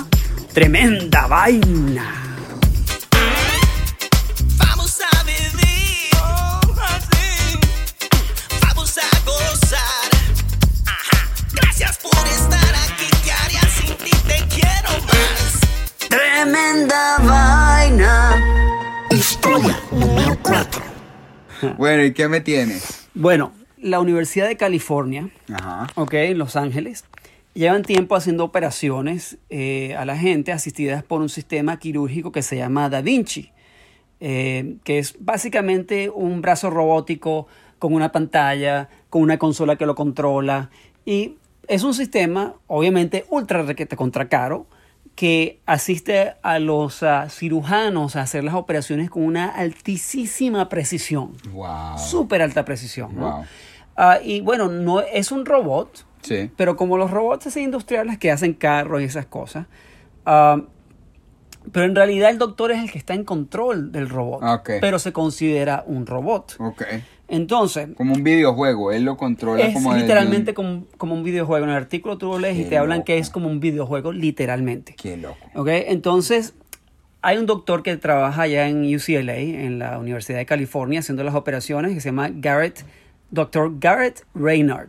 [0.54, 2.27] Tremenda Vaina.
[16.58, 18.42] Tremenda Vaina.
[19.10, 20.82] Historia número 4.
[21.76, 23.08] Bueno, ¿y qué me tienes?
[23.14, 25.86] Bueno, la Universidad de California, Ajá.
[25.94, 27.04] ok, en Los Ángeles,
[27.54, 32.56] llevan tiempo haciendo operaciones eh, a la gente asistidas por un sistema quirúrgico que se
[32.56, 33.52] llama Da Vinci,
[34.18, 37.46] eh, que es básicamente un brazo robótico
[37.78, 40.70] con una pantalla, con una consola que lo controla
[41.04, 41.36] y
[41.68, 44.66] es un sistema obviamente ultra requete contra caro
[45.18, 51.32] que asiste a los ah, cirujanos a hacer las operaciones con una altísima precisión.
[51.50, 51.98] Wow.
[51.98, 53.32] Súper alta precisión, ¿no?
[53.38, 53.44] Wow.
[53.96, 56.52] Ah, y bueno, no es un robot, Sí.
[56.56, 59.66] pero como los robots industriales que hacen carros y esas cosas,
[60.24, 60.60] ah,
[61.72, 64.70] pero en realidad el doctor es el que está en control del robot, Ok.
[64.80, 66.56] pero se considera un robot.
[67.28, 71.64] Entonces, Como un videojuego, él lo controla es como literalmente un- como, como un videojuego.
[71.64, 74.94] En el artículo tú lo lees y te hablan que es como un videojuego literalmente.
[75.00, 75.36] Qué loco.
[75.54, 75.68] ¿Ok?
[75.68, 76.54] Entonces,
[77.20, 81.34] hay un doctor que trabaja allá en UCLA, en la Universidad de California, haciendo las
[81.34, 82.84] operaciones, que se llama Garrett,
[83.30, 83.72] Dr.
[83.78, 84.88] Garrett Reynard.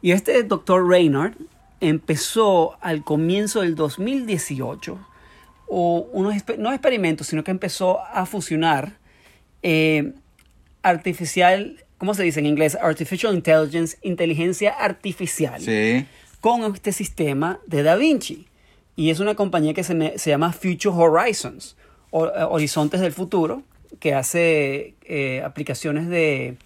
[0.00, 1.34] Y este doctor Reynard
[1.80, 4.98] empezó al comienzo del 2018,
[5.68, 8.92] o unos, no experimentos, sino que empezó a fusionar
[9.62, 10.12] eh,
[10.90, 12.76] artificial, ¿cómo se dice en inglés?
[12.80, 16.06] Artificial Intelligence, inteligencia artificial Sí.
[16.40, 18.46] con este sistema de Da Vinci.
[18.96, 21.76] Y es una compañía que se, me- se llama Future Horizons,
[22.10, 23.62] o- eh, Horizontes del Futuro,
[24.00, 26.56] que hace eh, aplicaciones de,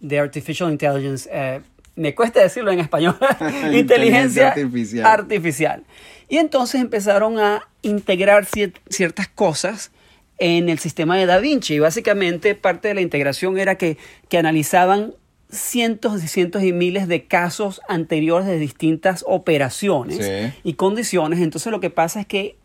[0.00, 1.28] de Artificial Intelligence.
[1.32, 1.60] eh,
[1.94, 3.16] me cuesta decirlo en español.
[3.40, 5.06] Inteligencia Inteligencia artificial.
[5.06, 5.84] artificial.
[6.28, 9.90] Y entonces empezaron a integrar cier- ciertas cosas
[10.38, 11.74] en el sistema de Da Vinci.
[11.74, 13.96] Y básicamente parte de la integración era que,
[14.28, 15.14] que analizaban
[15.50, 20.58] cientos y cientos y miles de casos anteriores de distintas operaciones Sí.
[20.64, 21.38] y condiciones.
[21.40, 22.56] Entonces lo que pasa es que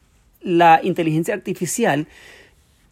[0.41, 2.07] la inteligencia artificial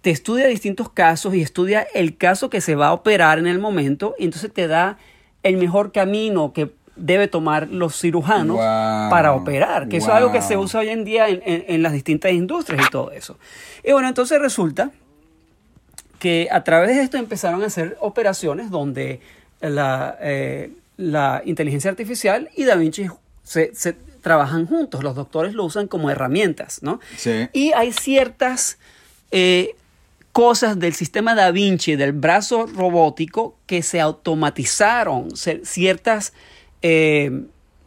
[0.02, 3.60] te estudia distintos casos y estudia el caso que se va a operar en el
[3.60, 4.98] momento y entonces te da
[5.44, 9.10] el mejor camino que debe tomar los cirujanos Wow.
[9.10, 11.82] para operar, que eso es algo que se usa hoy en día en, en- en
[11.84, 13.38] las distintas industrias y todo eso.
[13.84, 14.92] Y bueno, entonces resulta
[16.20, 19.22] que a través de esto empezaron a hacer operaciones donde
[19.62, 23.08] la, eh, la inteligencia artificial y Da Vinci
[23.44, 27.00] se, se trabajan juntos, los doctores lo usan como herramientas, ¿no?
[27.16, 27.48] Sí.
[27.54, 28.78] Y hay ciertas
[29.32, 29.76] eh,
[30.34, 35.30] cosas del sistema Da Vinci, del brazo robótico, que se automatizaron,
[35.64, 36.34] ciertas
[36.82, 37.32] eh,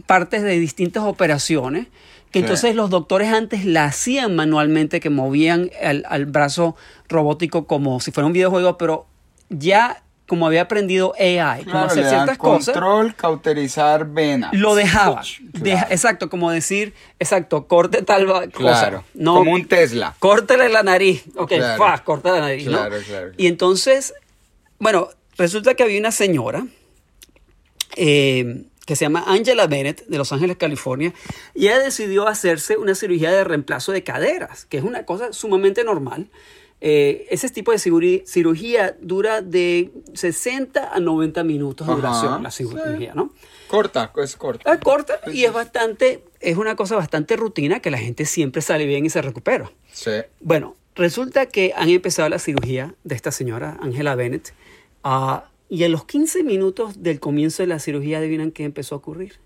[0.07, 1.87] partes de distintas operaciones,
[2.31, 2.45] que Sí.
[2.45, 6.77] entonces los doctores antes la hacían manualmente, que movían al, al brazo
[7.09, 9.07] robótico como si fuera un videojuego, pero
[9.51, 14.51] ya como había aprendido AI, como Claro, hacer le dan ciertas cosas, control, cauterizar venas.
[14.55, 15.21] lo dejaba.
[15.21, 15.65] Claro.
[15.65, 18.53] Deja- exacto, como decir, exacto, corte tal va- cosa.
[18.53, 20.15] Claro, No, como un Tesla.
[20.19, 21.25] Córtele la nariz.
[21.37, 21.77] Ok, Claro.
[21.85, 22.65] fa, corta la nariz.
[22.67, 22.79] ¿no?
[22.79, 23.33] Claro, claro.
[23.37, 24.15] Y entonces,
[24.79, 26.65] bueno, resulta que había una señora
[27.97, 31.13] eh, que se llama Angela Bennett de Los Ángeles, California,
[31.55, 35.85] y ella decidió hacerse una cirugía de reemplazo de caderas, que es una cosa sumamente
[35.85, 36.29] normal.
[36.85, 42.51] Eh, ese tipo de cirugía, dura de 60 a 90 minutos de Ajá, duración, la
[42.51, 42.67] sí.
[42.67, 43.33] cirugía, ¿no?
[43.69, 44.73] Corta, es corta.
[44.73, 48.85] Es corta y es bastante, es una cosa bastante rutina que la gente siempre sale
[48.87, 49.71] bien y se recupera.
[49.93, 50.11] Sí.
[50.41, 54.53] Bueno, resulta que han empezado la cirugía de esta señora, Angela Bennett,
[55.05, 58.99] ah, y a los 15 minutos del comienzo de la cirugía, adivinan qué empezó a
[58.99, 59.39] ocurrir.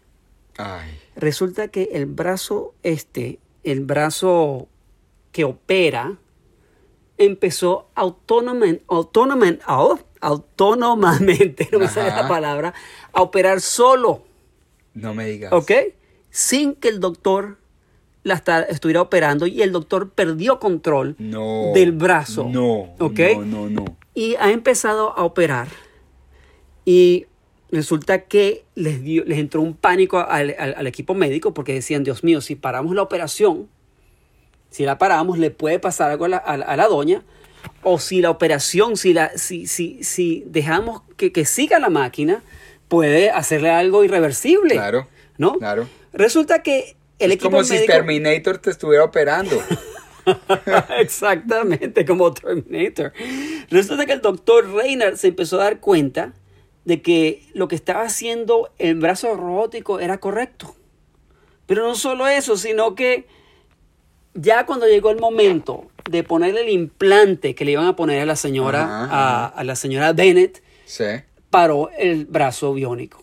[0.58, 0.90] Ay.
[1.14, 4.66] Resulta que el brazo este, el brazo
[5.30, 6.16] que opera,
[7.16, 12.74] empezó autónomamente, autónomamente, au- autónomamente, no me sale la palabra,
[13.12, 14.22] a operar solo.
[14.94, 15.52] No me digas.
[15.52, 15.70] ¿Ok?
[16.30, 17.58] Sin que el doctor
[18.24, 21.70] la estuviera operando y el doctor perdió control No.
[21.74, 22.48] del brazo.
[22.50, 22.94] No.
[22.98, 23.20] ¿Ok?
[23.36, 23.84] No, no, no.
[24.14, 25.68] Y ha empezado a operar
[26.86, 27.26] y
[27.70, 32.02] resulta que les, dio, les entró un pánico al, al- al equipo médico porque decían,
[32.04, 33.68] Dios mío, si paramos la operación,
[34.70, 37.22] si la paramos, le puede pasar algo a la, a la- a la doña.
[37.82, 42.42] O si la operación, si, la, si, si, si dejamos que, que siga la máquina,
[42.86, 44.74] puede hacerle algo irreversible.
[44.74, 45.54] Claro, ¿No?
[45.54, 45.88] claro.
[46.12, 47.84] Resulta que el es equipo como si.
[47.84, 49.60] Terminator te estuviera operando.
[50.98, 53.12] Exactamente, como Terminator.
[53.70, 56.32] Resulta que el doctor Reynard se empezó a dar cuenta
[56.86, 60.74] de que lo que estaba haciendo el brazo robótico era correcto.
[61.66, 63.26] Pero no solo eso, sino que
[64.34, 68.26] ya cuando llegó el momento de ponerle el implante que le iban a poner a
[68.26, 71.04] la señora, Ajá, a, a la señora Bennett, sí.
[71.50, 73.22] paró el brazo biónico.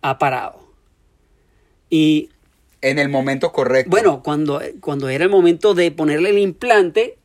[0.00, 0.60] Ha parado.
[1.90, 2.30] Y
[2.80, 3.90] En el momento correcto.
[3.90, 7.18] bueno, cuando, cuando era el momento de ponerle el implante,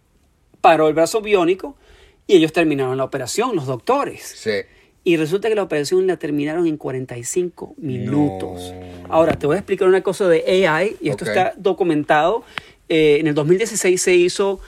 [0.61, 1.75] paró el brazo biónico
[2.25, 4.23] y ellos terminaron la operación, los doctores.
[4.23, 4.61] Sí.
[5.03, 8.73] Y resulta que la operación la terminaron en 45 minutos.
[9.07, 9.13] No.
[9.13, 12.43] Ahora, te voy a explicar una cosa de AI, y esto está documentado.
[12.89, 14.59] Eh, en el 2016 se hizo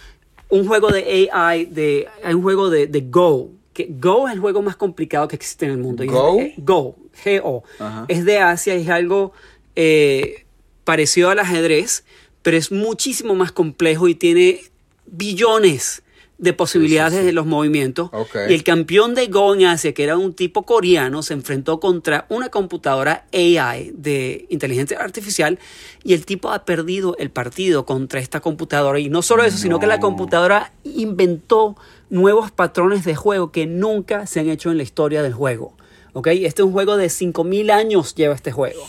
[0.50, 3.50] un juego de AI, de, hay un juego de, de Go.
[3.74, 6.04] Que Go es el juego más complicado que existe en el mundo.
[6.04, 6.40] Y es- ¿Go?
[6.40, 7.64] eh, Go, G-O.
[7.80, 8.06] Ajá.
[8.08, 9.34] Es de Asia, es algo
[9.76, 10.46] eh,
[10.84, 12.04] parecido al ajedrez,
[12.42, 14.62] pero es muchísimo más complejo y tiene
[15.06, 16.04] billones
[16.42, 18.10] de posibilidades de los movimientos.
[18.50, 22.26] Y el campeón de Go en Asia, que era un tipo coreano, se enfrentó contra
[22.30, 25.60] una computadora AI de inteligencia artificial
[26.04, 29.00] y el tipo ha perdido el partido contra esta computadora.
[29.00, 31.78] Y no solo eso, sino que la computadora inventó
[32.10, 35.78] nuevos patrones de juego que nunca se han hecho en la historia del juego.
[36.14, 36.26] ¿Ok?
[36.28, 38.82] Este es un juego de 5.000 años lleva este juego.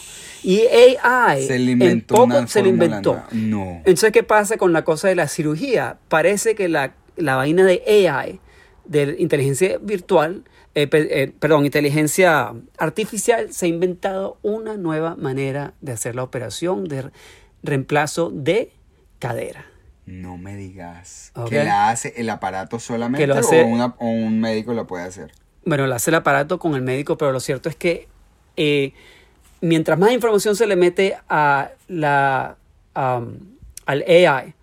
[0.42, 3.22] Y AI Se le en inventó poco se le fórmula inventó.
[3.30, 3.76] No.
[3.84, 5.98] Entonces, ¿qué pasa con la cosa de la cirugía?
[6.08, 8.40] Parece que la, la vaina de AI,
[8.84, 10.44] de inteligencia virtual,
[10.74, 16.84] eh, eh, perdón, inteligencia artificial, se ha inventado una nueva manera de hacer la operación
[16.84, 17.10] de re-
[17.62, 18.72] reemplazo de
[19.18, 19.66] cadera.
[20.06, 21.30] No me digas.
[21.48, 25.04] Que la hace el aparato solamente lo hace- o, una- o un médico lo puede
[25.04, 25.30] hacer.
[25.64, 28.08] Bueno, lo hace el aparato con el médico, pero lo cierto es que
[28.56, 28.92] eh,
[29.60, 32.56] mientras más información se le mete a la,
[32.94, 34.54] al AI,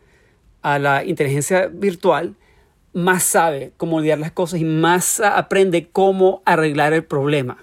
[0.62, 2.36] a la inteligencia virtual,
[2.94, 7.58] más sabe cómo lidiar las cosas y más aprende cómo arreglar el problema.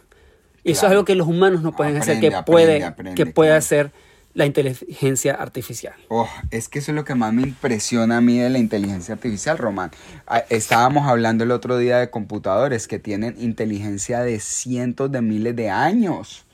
[0.65, 3.27] Y eso es algo que los humanos no pueden hacer, que Aprende, puede, aprende, que
[3.27, 3.59] puede claro.
[3.59, 3.91] hacer
[4.35, 5.95] la inteligencia artificial.
[6.09, 9.15] Oh, es que eso es lo que más me impresiona a mí de la inteligencia
[9.15, 9.93] artificial, Román.
[10.27, 15.55] Ah, Estábamos hablando el otro día de computadores que tienen inteligencia de cientos de miles
[15.57, 16.46] de años.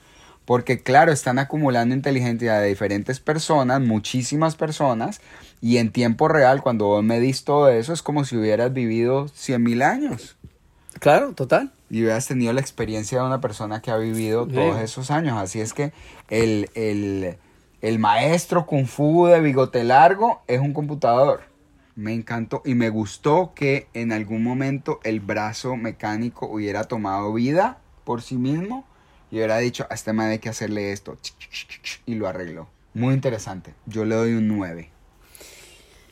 [0.44, 5.20] Porque claro, están acumulando inteligencia de diferentes personas, muchísimas personas,
[5.60, 9.62] y en tiempo real, cuando vos medís todo eso, es como si hubieras vivido 100
[9.62, 10.36] mil años.
[10.98, 11.72] Claro, total.
[11.90, 14.52] y hubieras tenido la experiencia de una persona que ha vivido Sí.
[14.54, 15.36] todos esos años.
[15.38, 15.92] Así es que
[16.30, 17.36] el, el,
[17.82, 21.42] el maestro Kung Fu de bigote largo es un computador.
[21.94, 27.78] Me encantó y me gustó que en algún momento el brazo mecánico hubiera tomado vida
[28.04, 28.84] por sí mismo
[29.32, 31.18] y hubiera dicho, a este man hay que hacerle esto.
[32.06, 32.68] Y lo arregló.
[32.92, 33.72] Muy interesante.
[33.86, 34.90] Yo le doy un 9.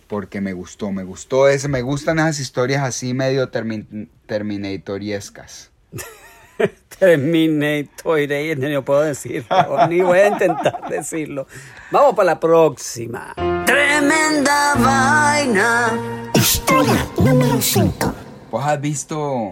[0.08, 5.70] Porque me gustó, me gustó ese, me gustan esas historias así medio termi- terminatoriescas.
[6.98, 8.18] Terminator,
[8.58, 9.46] ni lo puedo decir,
[9.88, 11.46] ni voy a intentar decirlo.
[11.90, 13.34] Vamos para la próxima.
[13.66, 16.30] Tremenda vaina.
[16.34, 18.14] Historia número 5.
[18.50, 19.50] ¿Vos has visto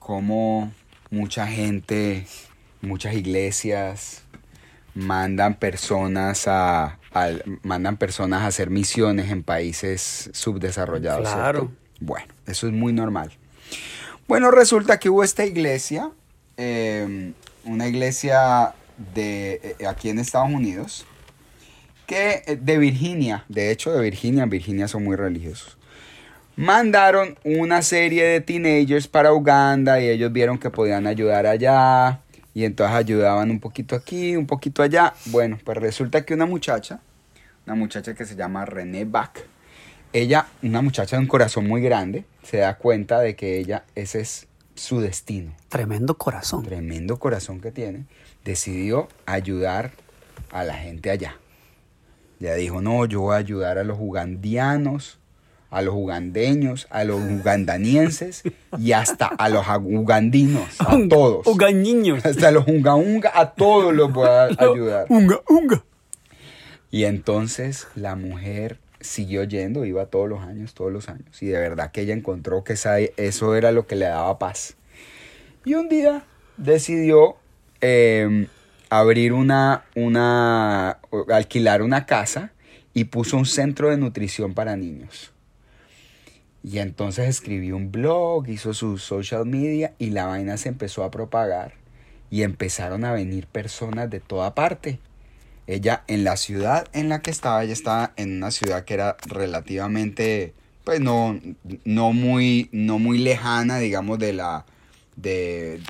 [0.00, 0.72] cómo
[1.10, 2.26] mucha gente,
[2.86, 4.22] muchas iglesias
[4.94, 6.98] mandan personas a,
[7.62, 11.28] mandan personas a hacer misiones en países subdesarrollados?
[11.28, 11.60] Claro.
[11.60, 11.76] ¿cierto?
[12.00, 13.32] Bueno, eso es muy normal.
[14.26, 16.10] Bueno, resulta que hubo esta iglesia,
[16.56, 17.32] eh,
[17.64, 18.74] una iglesia
[19.14, 21.06] de eh, aquí en Estados Unidos,
[22.06, 25.76] que eh, de Virginia, de hecho de Virginia, Virginia son muy religiosos.
[26.56, 32.20] Mandaron una serie de teenagers para Uganda y ellos vieron que podían ayudar allá
[32.54, 35.12] y entonces ayudaban un poquito aquí, un poquito allá.
[35.26, 37.00] Bueno, pues resulta que una muchacha,
[37.66, 39.36] una muchacha que se llama René Bach,
[40.12, 44.20] ella, una muchacha de un corazón muy grande, se da cuenta de que ella, ese
[44.20, 46.64] es su destino Tremendo corazón.
[46.64, 48.06] tremendo corazón que tiene,
[48.44, 49.90] decidió ayudar
[50.52, 51.36] a la gente allá.
[52.38, 55.18] Ya dijo, no, yo voy a ayudar a los ugandianos,
[55.74, 58.42] a los ugandeños, a los ugandanienses
[58.78, 61.46] y hasta a los ugandinos, a todos.
[61.46, 62.24] Ugañiños.
[62.24, 65.06] Hasta los unga unga, a todos los voy a ayudar.
[65.08, 65.84] Unga, unga.
[66.90, 71.42] Y entonces la mujer siguió yendo, iba todos los años, todos los años.
[71.42, 74.76] Y de verdad que ella encontró que esa- eso era lo que le daba paz.
[75.64, 76.22] Y un día
[76.56, 77.36] decidió
[77.80, 78.46] eh,
[78.90, 80.98] abrir una, una,
[81.32, 82.52] alquilar una casa
[82.94, 85.32] y puso un centro de nutrición para niños.
[86.64, 91.10] Y entonces escribió un blog, hizo su social media y la vaina se empezó a
[91.10, 91.74] propagar
[92.30, 94.98] y empezaron a venir personas de toda parte.
[95.66, 99.18] Ella en la ciudad en la que estaba, ella estaba en una ciudad que era
[99.26, 101.38] relativamente, pues no,
[101.84, 104.64] no muy, no muy lejana, digamos, de la,
[105.16, 105.82] de,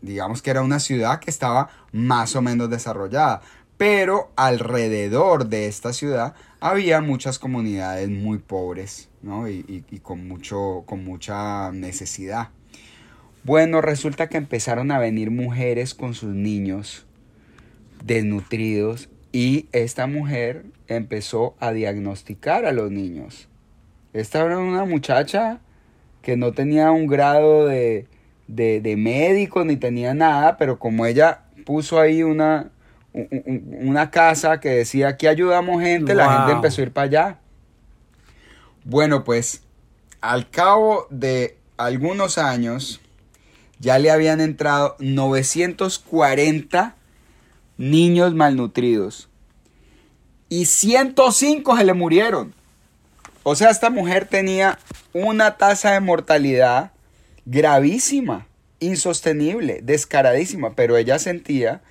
[0.00, 3.42] digamos que era una ciudad que estaba más o menos desarrollada.
[3.76, 9.48] Pero alrededor de esta ciudad había muchas comunidades muy pobres, ¿no?
[9.48, 12.48] Y, y- y con, mucho, con mucha necesidad.
[13.44, 17.06] Bueno, resulta que empezaron a venir mujeres con sus niños
[18.04, 23.48] desnutridos y esta mujer empezó a diagnosticar a los niños.
[24.12, 25.60] Esta era una muchacha
[26.22, 28.06] que no tenía un grado de,
[28.48, 32.70] de, de médico ni tenía nada, pero como ella puso ahí una,
[33.12, 37.04] un- un- una casa que decía aquí ayudamos gente, la gente empezó a ir para
[37.06, 37.38] allá.
[38.88, 39.60] Bueno, pues
[40.22, 43.02] al cabo de algunos años
[43.80, 46.96] ya le habían entrado 940
[47.76, 49.28] niños malnutridos.
[50.48, 52.54] y 105 se le murieron.
[53.42, 54.78] O sea, esta mujer tenía
[55.12, 56.92] una tasa de mortalidad
[57.44, 58.46] gravísima,
[58.80, 61.82] insostenible, descaradísima, pero ella sentía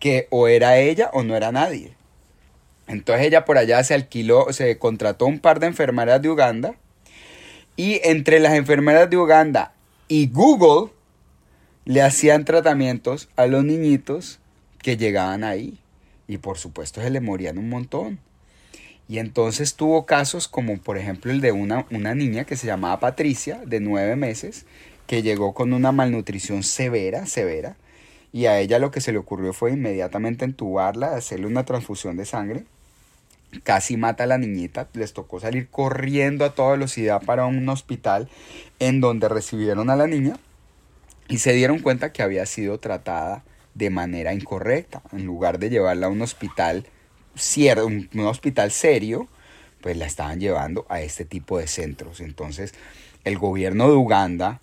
[0.00, 1.99] que o era ella o no era nadie.
[2.90, 6.74] Entonces ella por allá se alquiló, se contrató un par de enfermeras de Uganda
[7.76, 9.72] y entre las enfermeras de Uganda
[10.08, 10.90] y Google
[11.84, 14.40] le hacían tratamientos a los niñitos
[14.82, 15.78] que llegaban ahí.
[16.26, 18.18] Y por supuesto se le morían un montón.
[19.08, 22.98] Y entonces tuvo casos como por ejemplo el de una, una niña que se llamaba
[22.98, 24.66] Patricia, de nueve meses,
[25.06, 27.76] que llegó con una malnutrición severa, severa.
[28.32, 32.24] Y a ella lo que se le ocurrió fue inmediatamente entubarla, hacerle una transfusión de
[32.24, 32.64] sangre.
[33.64, 38.28] Casi mata a la niñita, les tocó salir corriendo a toda velocidad para un hospital
[38.78, 40.36] en donde recibieron a la niña
[41.28, 43.44] y se dieron cuenta que había sido tratada
[43.74, 45.02] de manera incorrecta.
[45.12, 46.86] En lugar de llevarla a un hospital,
[47.84, 49.28] un hospital serio,
[49.80, 52.20] pues la estaban llevando a este tipo de centros.
[52.20, 52.74] Entonces,
[53.24, 54.60] el gobierno de Uganda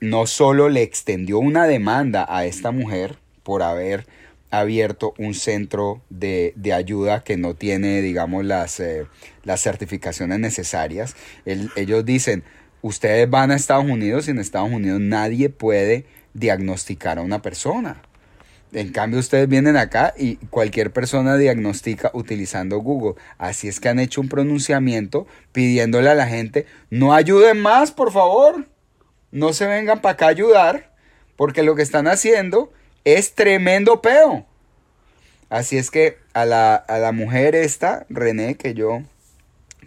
[0.00, 4.06] no solo le extendió una demanda a esta mujer por haber
[4.52, 9.06] abierto un centro de, de ayuda que no tiene, digamos, las, eh,
[9.42, 11.16] las certificaciones necesarias.
[11.46, 12.44] El- ellos dicen,
[12.82, 18.02] ustedes van a Estados Unidos y en Estados Unidos nadie puede diagnosticar a una persona.
[18.74, 23.20] En cambio, ustedes vienen acá y cualquier persona diagnostica utilizando Google.
[23.38, 28.12] Así es que han hecho un pronunciamiento pidiéndole a la gente, no ayuden más, por
[28.12, 28.66] favor.
[29.30, 30.94] No se vengan para acá a ayudar,
[31.36, 32.70] porque lo que están haciendo
[33.04, 34.46] es tremendo peo.
[35.48, 39.02] Así es que a la, a la mujer esta, René, que yo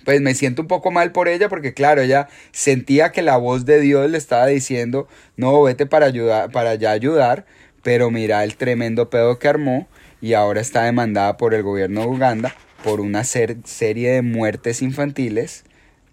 [0.03, 3.66] pues me siento un poco mal por ella porque claro, ella sentía que la voz
[3.66, 7.45] de Dios le estaba diciendo, no, vete para ayudar, para allá ayudar,
[7.82, 9.88] pero mira el tremendo pedo que armó
[10.22, 14.84] y ahora está demandada por el gobierno de Uganda por una ser- serie de muertes
[14.84, 15.63] infantiles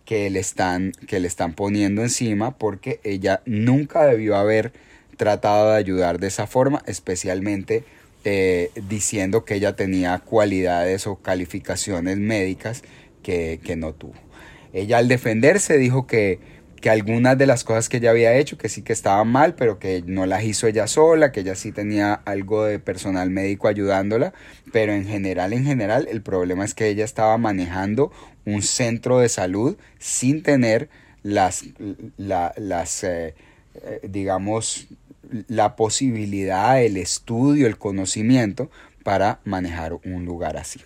[0.07, 4.73] que le están que le están poniendo encima porque ella nunca debió haber
[5.17, 7.85] tratado de ayudar de esa forma, especialmente
[8.25, 12.83] eh, diciendo que ella tenía cualidades o calificaciones médicas
[13.23, 14.15] que, que no tuvo.
[14.73, 16.39] Ella al defenderse dijo que,
[16.81, 19.79] que algunas de las cosas que ella había hecho, que sí que estaban mal, pero
[19.79, 24.33] que no las hizo ella sola, que ella sí tenía algo de personal médico ayudándola,
[24.73, 28.13] pero en general, en general, el problema es que ella estaba manejando
[28.45, 30.89] un centro de salud sin tener
[31.23, 31.65] las,
[32.17, 33.35] la- las eh,
[33.75, 34.89] eh, digamos,
[35.49, 38.71] la posibilidad, el estudio, el conocimiento
[39.03, 40.81] para manejar un lugar así.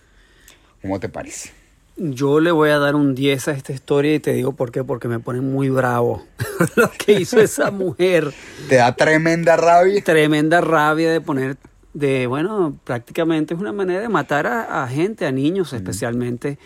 [0.82, 1.50] ¿Cómo te parece?
[1.96, 4.84] Yo le voy a dar un 10 a esta historia y te digo por qué,
[4.84, 6.24] porque me pone muy bravo
[6.76, 8.32] lo que hizo esa mujer.
[8.68, 10.02] ¿Te da tremenda rabia?
[10.04, 11.56] Tremenda rabia de poner,
[11.94, 16.58] de, bueno, prácticamente es una manera de matar a, a gente, a niños especialmente.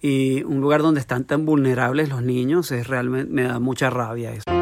[0.00, 4.32] Y un lugar donde están tan vulnerables los niños es realmente, me da mucha rabia
[4.32, 4.61] eso.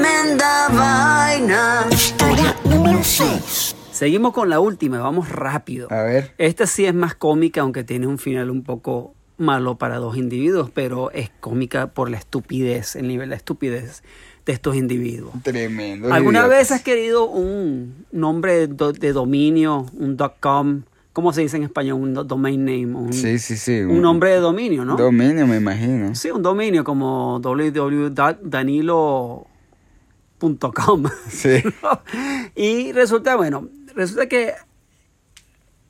[0.00, 1.86] Tremenda vaina.
[1.90, 3.74] Historia número 6.
[3.92, 5.88] Seguimos con la última, vamos rápido.
[5.90, 6.34] A ver.
[6.36, 10.68] Esta sí es más cómica, aunque tiene un final un poco malo para dos individuos,
[10.70, 14.02] pero es cómica por la estupidez, el nivel de estupidez
[14.44, 15.32] de estos individuos.
[15.42, 16.12] Tremendo.
[16.12, 16.58] ¿Alguna idiotas.
[16.58, 20.82] vez has querido un nombre do- de dominio, un .com?
[21.14, 21.98] ¿Cómo se dice en español?
[22.02, 22.94] Un do- domain name.
[22.94, 23.80] Un, Sí, sí, sí.
[23.80, 24.98] un nombre de dominio, ¿no?
[24.98, 26.14] Dominio, me imagino.
[26.14, 27.40] Sí, un dominio como
[30.38, 31.04] www.danilo.com.
[31.28, 31.62] Sí.
[32.54, 34.54] y resulta, bueno, resulta que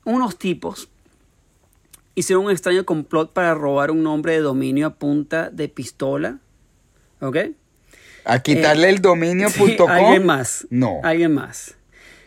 [0.05, 0.89] unos tipos
[2.15, 6.39] hicieron un extraño complot para robar un nombre de dominio a punta de pistola.
[7.19, 7.37] ¿Ok?
[8.25, 9.67] A quitarle el dominio.com.
[9.67, 10.67] Sí, alguien más.
[10.69, 10.99] No.
[11.03, 11.75] Alguien más.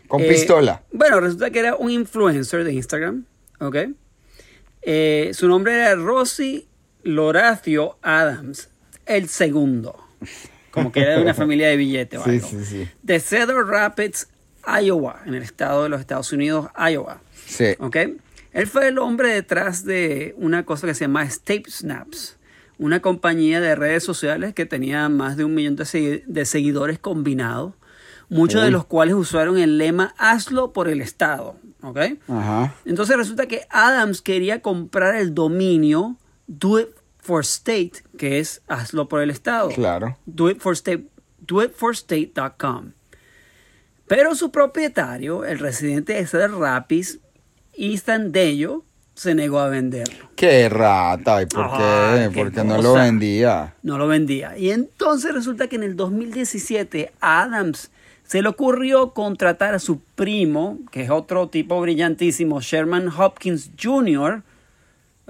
[0.08, 0.82] Con Eh, pistola.
[0.92, 3.26] Bueno, resulta que era un influencer de Instagram,
[3.60, 3.76] ¿ok?
[4.82, 6.66] Eh, su nombre era Rosy
[7.02, 8.70] Loracio Adams,
[9.06, 9.96] el segundo.
[10.70, 12.48] Como que era de una familia de billetes o Sí, algo.
[12.48, 12.88] sí, sí.
[13.02, 14.28] De Cedar Rapids,
[14.82, 17.20] Iowa, en el estado de los Estados Unidos, Iowa.
[17.46, 17.74] Sí.
[17.78, 17.96] ¿Ok?
[18.52, 22.36] Él fue el hombre detrás de una cosa que se llama Tape Snaps,
[22.78, 26.98] una compañía de redes sociales que tenía más de un millón de, segui- de seguidores
[26.98, 27.74] combinados,
[28.28, 31.56] muchos de los cuales usaron el lema Hazlo por el Estado.
[31.82, 31.98] ¿Ok?
[32.28, 32.74] Ajá.
[32.84, 36.16] Entonces resulta que Adams quería comprar el dominio
[36.46, 36.88] Do It
[37.20, 39.68] for State, que es Hazlo por el Estado.
[39.70, 40.16] Claro.
[40.26, 41.04] Do it for state,
[41.40, 42.92] doitforstate.com.
[44.06, 47.20] Pero su propietario, el residente de Cedar Rapids,
[47.74, 50.30] Ethan Dello, se negó a venderlo.
[50.34, 51.42] Qué rata.
[51.42, 52.30] ¿Y por qué?
[52.32, 53.74] qué Porque no lo vendía.
[53.82, 54.56] No lo vendía.
[54.56, 57.90] Y entonces resulta que en el 2017 a Adams
[58.24, 64.42] se le ocurrió contratar a su primo, que es otro tipo brillantísimo, Sherman Hopkins Jr.,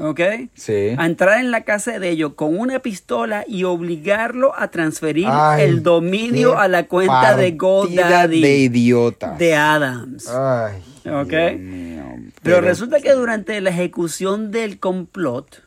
[0.00, 0.20] ¿ok?
[0.54, 0.94] Sí.
[0.98, 5.62] A entrar en la casa de ellos con una pistola y obligarlo a transferir Ay,
[5.64, 9.38] el dominio a la cuenta de GoDaddy de idiotas.
[9.38, 10.28] de Adams.
[10.28, 11.28] Ay, Ok.
[11.30, 12.02] Dios mío.
[12.42, 15.62] Pero resulta que durante la ejecución del complot,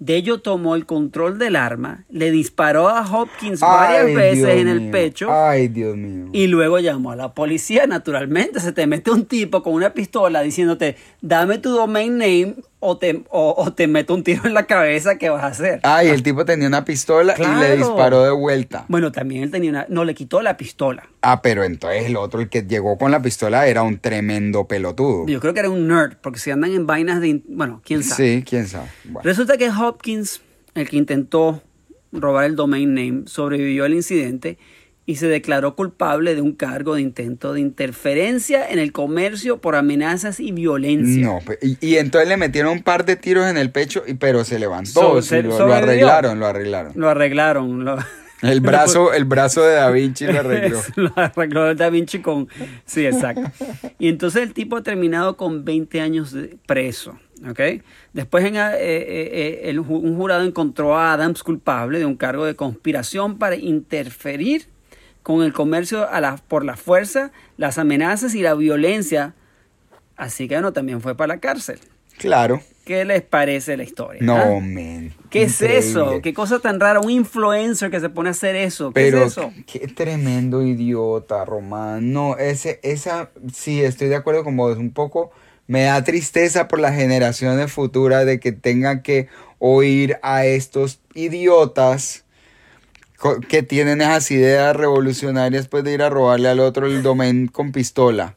[0.00, 4.68] Dello tomó el control del arma, le disparó a Hopkins varias Ay, veces Dios en
[4.68, 4.92] el mío.
[4.92, 6.26] pecho Ay, Dios mío.
[6.32, 7.84] y luego llamó a la policía.
[7.88, 12.96] Naturalmente, se te mete un tipo con una pistola diciéndote, dame tu domain name o
[12.96, 15.80] te, o, o te meto un tiro en la cabeza, ¿qué vas a hacer?
[15.82, 17.76] Ay, el tipo tenía una pistola y le Claro.
[17.76, 18.84] disparó de vuelta.
[18.88, 19.86] Bueno, también él tenía una...
[19.88, 21.08] No, le quitó la pistola.
[21.22, 25.26] Ah, pero entonces el otro, el que llegó con la pistola, era un tremendo pelotudo.
[25.26, 27.42] Yo creo que era un nerd, porque si andan en vainas de...
[27.48, 28.36] Bueno, quién sabe.
[28.38, 28.88] Sí, quién sabe.
[29.04, 29.20] Bueno.
[29.24, 30.40] Resulta que Hopkins,
[30.74, 31.62] el que intentó
[32.12, 34.56] robar el domain name, sobrevivió al incidente
[35.08, 39.74] y se declaró culpable de un cargo de intento de interferencia en el comercio por
[39.74, 41.24] amenazas y violencia.
[41.24, 44.44] No, y, y entonces le metieron un par de tiros en el pecho, y, pero
[44.44, 44.90] se levantó.
[45.00, 46.92] So- se- lo, arreglaron, lo arreglaron.
[46.94, 47.86] Lo arreglaron.
[47.86, 47.96] Lo,
[48.42, 50.78] El brazo, el brazo de Da Vinci lo arregló.
[50.96, 52.46] lo arregló Da Vinci con...
[52.84, 53.50] Sí, exacto.
[53.98, 57.18] Y entonces el tipo ha terminado con 20 años de preso.
[57.48, 57.60] ¿ok?
[58.12, 62.44] Después en, eh, eh, eh, el un jurado encontró a Adams culpable de un cargo
[62.44, 64.66] de conspiración para interferir
[65.28, 69.34] con el comercio a la, por la fuerza, las amenazas y la violencia.
[70.16, 71.80] Así que bueno, también fue para la cárcel.
[72.16, 72.62] Claro.
[72.86, 74.22] ¿Qué les parece la historia?
[74.22, 74.60] No, ah?
[74.62, 75.12] men.
[75.28, 75.78] ¿Qué es increíble.
[75.80, 76.20] eso?
[76.22, 77.00] ¿Qué cosa tan rara?
[77.00, 78.88] Un influencer que se pone a hacer eso.
[78.88, 79.52] ¿Qué Pero es eso?
[79.66, 82.10] qué tremendo idiota, Román.
[82.10, 84.78] No, ese, esa, sí, estoy de acuerdo con vos.
[84.78, 85.30] Un poco
[85.66, 92.24] me da tristeza por las generaciones futuras de que tengan que oír a estos idiotas
[93.48, 97.72] que tienen esas ideas revolucionarias después de ir a robarle al otro el domain con
[97.72, 98.36] pistola.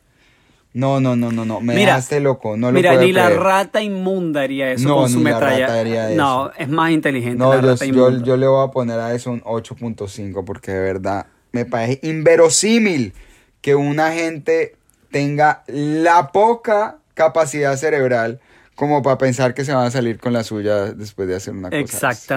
[0.74, 1.60] No, no, no, no, no.
[1.60, 2.56] Me Mira, dejaste loco.
[2.56, 5.32] No lo Mira, puedo ni la rata inmunda haría eso No, con su ni la
[5.34, 5.68] metralla.
[5.68, 8.72] rata haría No, es más inteligente No, la yo, rata yo, yo le voy a
[8.72, 13.14] poner a eso un 8.5 porque de verdad me parece inverosímil
[13.60, 14.76] que una gente
[15.12, 18.40] tenga la poca capacidad cerebral
[18.76, 21.70] como para pensar que se van a salir con la suya después de hacer una
[21.70, 21.98] cosa.
[22.10, 22.28] así.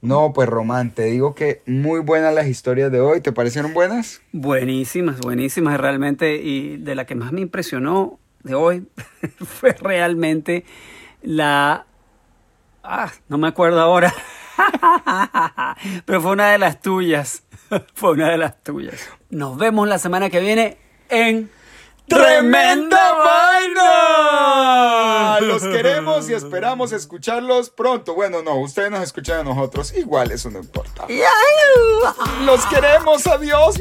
[0.00, 3.20] No, pues Román, te digo que muy buenas las historias de hoy.
[3.20, 4.20] ¿Te parecieron buenas?
[4.32, 6.36] Buenísimas, buenísimas realmente.
[6.36, 8.86] Y de la que más me impresionó de hoy
[9.44, 10.64] fue realmente
[11.22, 11.86] la...
[12.84, 14.14] Ah, no me acuerdo ahora.
[16.04, 17.42] Pero fue una de las tuyas.
[17.94, 19.10] Fue una de las tuyas.
[19.28, 20.78] Nos vemos la semana que viene
[21.10, 21.50] en
[22.08, 24.58] ¡Tremenda vaina!
[25.40, 28.14] Los queremos y esperamos escucharlos pronto.
[28.14, 29.92] Bueno, no, ustedes nos escuchan a nosotros.
[29.94, 31.06] Igual eso no importa.
[32.44, 33.76] Los queremos, adiós.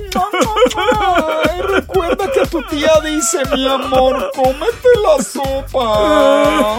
[0.75, 6.77] Ay, recuerda que tu tía dice, mi amor, cómete la sopa.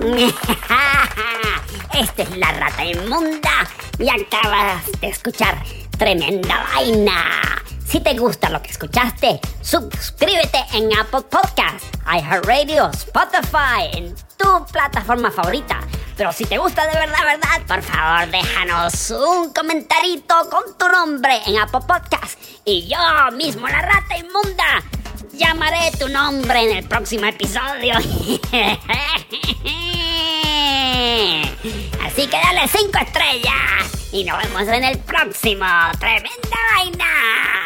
[1.98, 3.66] Esta es la rata inmunda
[3.98, 5.56] y acabas de escuchar
[5.98, 7.62] tremenda vaina.
[7.86, 15.30] Si te gusta lo que escuchaste, suscríbete en Apple Podcast, iHeartRadio, Spotify, en tu plataforma
[15.30, 15.78] favorita.
[16.16, 21.40] Pero si te gusta de verdad, verdad, por favor déjanos un comentarito con tu nombre
[21.46, 22.40] en Apple Podcast.
[22.64, 22.98] Y yo
[23.36, 24.82] mismo, la rata inmunda,
[25.32, 27.94] llamaré tu nombre en el próximo episodio.
[32.04, 35.66] Así que dale cinco estrellas y nos vemos en el próximo.
[36.00, 37.65] ¡Tremenda vaina!